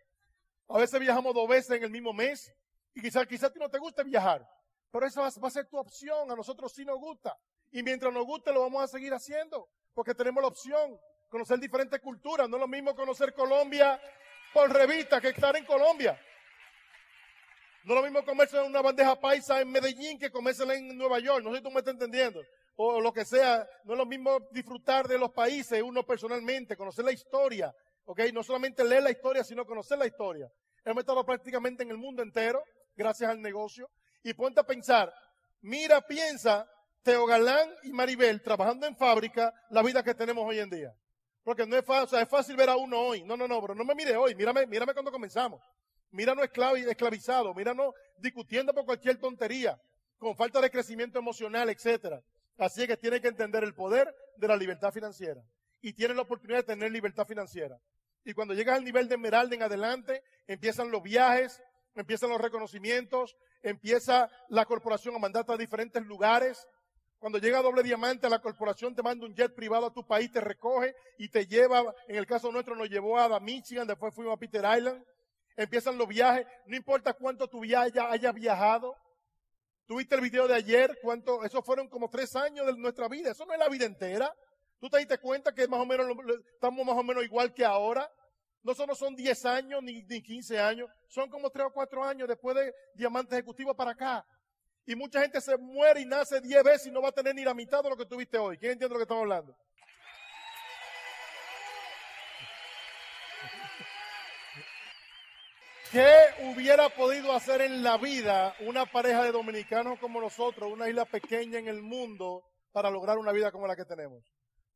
A 0.68 0.78
veces 0.78 1.00
viajamos 1.00 1.34
dos 1.34 1.50
veces 1.50 1.78
en 1.78 1.84
el 1.84 1.92
mismo 1.92 2.14
mes. 2.14 2.54
Y 2.94 3.02
quizás, 3.02 3.26
quizás 3.26 3.50
a 3.50 3.54
ti 3.54 3.60
no 3.60 3.70
te 3.70 3.80
guste 3.80 4.04
viajar. 4.04 4.48
Pero 4.92 5.06
eso 5.06 5.22
va 5.22 5.48
a 5.48 5.52
ser 5.52 5.68
tu 5.68 5.78
opción. 5.78 6.32
A 6.32 6.36
nosotros 6.36 6.72
sí 6.74 6.84
nos 6.84 6.98
gusta. 6.98 7.38
Y 7.72 7.84
mientras 7.84 8.12
nos 8.14 8.26
guste, 8.26 8.52
lo 8.52 8.62
vamos 8.62 8.84
a 8.84 8.88
seguir 8.88 9.14
haciendo. 9.14 9.70
Porque 9.94 10.16
tenemos 10.16 10.42
la 10.42 10.48
opción. 10.48 11.00
Conocer 11.30 11.60
diferentes 11.60 12.00
culturas. 12.00 12.50
No 12.50 12.58
es 12.58 12.62
lo 12.62 12.68
mismo 12.68 12.96
conocer 12.96 13.34
Colombia 13.34 14.02
por 14.54 14.72
revista 14.72 15.22
que 15.22 15.30
estar 15.30 15.56
en 15.56 15.66
Colombia. 15.66 16.20
No 17.84 17.94
es 17.94 18.02
lo 18.02 18.04
mismo 18.04 18.26
comerse 18.26 18.60
una 18.62 18.82
bandeja 18.82 19.20
paisa 19.20 19.62
en 19.62 19.72
Medellín 19.72 20.18
que 20.18 20.32
comérsela 20.32 20.74
en 20.76 20.98
Nueva 20.98 21.20
York. 21.20 21.44
No 21.44 21.52
sé 21.52 21.58
si 21.58 21.64
tú 21.64 21.70
me 21.70 21.80
estás 21.80 21.94
entendiendo. 21.94 22.42
O 22.76 23.00
lo 23.00 23.14
que 23.14 23.26
sea. 23.26 23.68
No 23.84 23.94
es 23.94 23.98
lo 24.00 24.06
mismo 24.06 24.40
disfrutar 24.52 25.08
de 25.08 25.20
los 25.20 25.32
países 25.32 25.82
uno 25.84 26.04
personalmente. 26.04 26.76
Conocer 26.76 27.06
la 27.06 27.12
historia. 27.12 27.74
¿Ok? 28.06 28.22
No 28.34 28.42
solamente 28.42 28.84
leer 28.84 29.04
la 29.04 29.12
historia, 29.12 29.44
sino 29.44 29.66
conocer 29.68 30.00
la 30.00 30.08
historia. 30.08 30.52
Hemos 30.84 31.02
estado 31.02 31.24
prácticamente 31.24 31.84
en 31.84 31.92
el 31.92 31.98
mundo 31.98 32.24
entero. 32.24 32.64
Gracias 32.96 33.30
al 33.30 33.40
negocio. 33.40 33.88
Y 34.24 34.34
ponte 34.34 34.60
a 34.60 34.64
pensar, 34.64 35.14
mira, 35.62 36.02
piensa, 36.02 36.70
Teo 37.04 37.26
Galán 37.26 37.70
y 37.84 37.92
Maribel 37.92 38.42
trabajando 38.42 38.86
en 38.86 38.96
fábrica, 38.96 39.54
la 39.70 39.82
vida 39.82 40.04
que 40.04 40.14
tenemos 40.14 40.46
hoy 40.46 40.60
en 40.60 40.70
día. 40.70 40.94
Porque 41.44 41.66
no 41.66 41.78
es 41.78 41.86
fácil, 41.86 42.20
es 42.20 42.28
fácil 42.28 42.56
ver 42.56 42.70
a 42.70 42.76
uno 42.76 43.00
hoy. 43.00 43.24
No, 43.24 43.38
no, 43.38 43.48
no, 43.48 43.62
pero 43.62 43.74
no 43.74 43.86
me 43.86 43.96
mire 43.96 44.16
hoy, 44.16 44.36
mírame, 44.36 44.68
mírame 44.68 44.94
cuando 44.94 45.12
comenzamos. 45.12 45.62
Míranos 46.12 46.44
esclavi, 46.44 46.82
esclavizado, 46.82 47.54
míranos 47.54 47.94
discutiendo 48.18 48.74
por 48.74 48.86
cualquier 48.86 49.18
tontería, 49.18 49.80
con 50.18 50.36
falta 50.36 50.60
de 50.60 50.70
crecimiento 50.70 51.20
emocional, 51.20 51.70
etcétera. 51.70 52.22
Así 52.58 52.86
que 52.86 52.98
tiene 52.98 53.22
que 53.22 53.30
entender 53.30 53.64
el 53.64 53.74
poder 53.74 54.14
de 54.36 54.48
la 54.48 54.58
libertad 54.58 54.92
financiera. 54.92 55.42
Y 55.82 55.94
tiene 55.94 56.14
la 56.14 56.24
oportunidad 56.24 56.60
de 56.60 56.64
tener 56.64 56.92
libertad 56.92 57.26
financiera. 57.26 57.80
Y 58.26 58.34
cuando 58.34 58.54
llegas 58.54 58.78
al 58.78 58.84
nivel 58.84 59.08
de 59.08 59.16
Esmeralda 59.16 59.56
en 59.56 59.64
adelante, 59.64 60.24
empiezan 60.46 60.92
los 60.92 61.02
viajes, 61.02 61.62
empiezan 61.96 62.30
los 62.30 62.42
reconocimientos, 62.42 63.36
empieza 63.62 64.30
la 64.50 64.66
corporación 64.66 65.16
a 65.16 65.20
mandarte 65.20 65.52
a 65.54 65.58
diferentes 65.58 66.04
lugares. 66.06 66.68
Cuando 67.18 67.38
llega 67.38 67.62
doble 67.62 67.84
diamante, 67.84 68.30
la 68.30 68.40
corporación 68.40 68.96
te 68.96 69.04
manda 69.04 69.26
un 69.26 69.36
jet 69.36 69.54
privado 69.54 69.88
a 69.88 69.94
tu 69.94 70.06
país, 70.08 70.32
te 70.32 70.40
recoge 70.40 70.96
y 71.18 71.30
te 71.30 71.46
lleva, 71.46 71.94
en 72.08 72.16
el 72.16 72.26
caso 72.26 72.52
nuestro 72.52 72.76
nos 72.76 72.90
llevó 72.90 73.20
a 73.20 73.40
Michigan, 73.40 73.88
después 73.88 74.16
fuimos 74.16 74.34
a 74.34 74.38
Peter 74.38 74.64
Island. 74.78 75.04
Empiezan 75.58 75.98
los 75.98 76.08
viajes, 76.08 76.48
no 76.68 76.78
importa 76.78 77.14
cuánto 77.14 77.48
tu 77.48 77.60
viaje 77.60 78.00
haya 78.00 78.32
viajado, 78.32 78.96
Tuviste 79.90 80.14
el 80.14 80.22
video 80.22 80.48
de 80.48 80.54
ayer, 80.54 81.00
cuánto, 81.02 81.44
eso 81.44 81.64
fueron 81.64 81.88
como 81.88 82.12
tres 82.12 82.36
años 82.36 82.68
de 82.68 82.78
nuestra 82.78 83.08
vida, 83.08 83.32
eso 83.32 83.44
no 83.48 83.54
es 83.54 83.60
la 83.60 83.68
vida 83.70 83.88
entera. 83.88 84.32
Tú 84.80 84.88
te 84.88 85.00
diste 85.00 85.18
cuenta 85.18 85.52
que 85.52 85.68
más 85.68 85.80
o 85.80 85.86
menos 85.88 86.06
estamos 86.54 86.86
más 86.86 86.96
o 86.96 87.02
menos 87.02 87.24
igual 87.24 87.56
que 87.56 87.66
ahora. 87.66 88.08
No 88.64 88.74
solo 88.74 88.94
son 88.94 89.16
10 89.16 89.46
años 89.46 89.82
ni, 89.82 90.04
ni 90.04 90.22
15 90.22 90.60
años, 90.60 90.90
son 91.08 91.30
como 91.30 91.50
3 91.50 91.68
o 91.68 91.72
4 91.72 92.04
años 92.04 92.28
después 92.28 92.56
de 92.56 92.74
diamante 92.94 93.36
ejecutivo 93.36 93.74
para 93.74 93.92
acá. 93.92 94.26
Y 94.86 94.96
mucha 94.96 95.22
gente 95.22 95.40
se 95.40 95.56
muere 95.58 96.02
y 96.02 96.06
nace 96.06 96.42
10 96.42 96.64
veces 96.64 96.88
y 96.88 96.92
no 96.92 97.02
va 97.02 97.10
a 97.10 97.14
tener 97.14 97.36
ni 97.36 97.44
la 97.44 97.54
mitad 97.54 97.84
de 97.84 97.90
lo 97.90 97.98
que 97.98 98.06
tuviste 98.06 98.38
hoy. 98.38 98.58
¿Quién 98.58 98.74
entiende 98.74 98.94
lo 98.94 99.00
que 99.00 99.04
estamos 99.04 99.22
hablando? 99.22 99.56
¿Qué 105.92 106.16
hubiera 106.44 106.88
podido 106.90 107.34
hacer 107.34 107.62
en 107.62 107.82
la 107.82 107.98
vida 107.98 108.56
una 108.60 108.86
pareja 108.86 109.24
de 109.24 109.32
dominicanos 109.32 109.98
como 109.98 110.22
nosotros, 110.22 110.72
una 110.72 110.88
isla 110.88 111.06
pequeña 111.06 111.58
en 111.58 111.68
el 111.68 111.82
mundo, 111.82 112.44
para 112.72 112.92
lograr 112.92 113.18
una 113.18 113.32
vida 113.32 113.52
como 113.52 113.66
la 113.66 113.76
que 113.76 113.86
tenemos? 113.86 114.24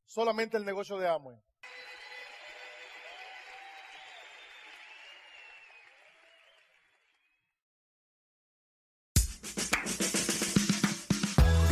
Solamente 0.06 0.58
el 0.58 0.66
negocio 0.66 0.98
de 0.98 1.08
Amway. 1.08 1.38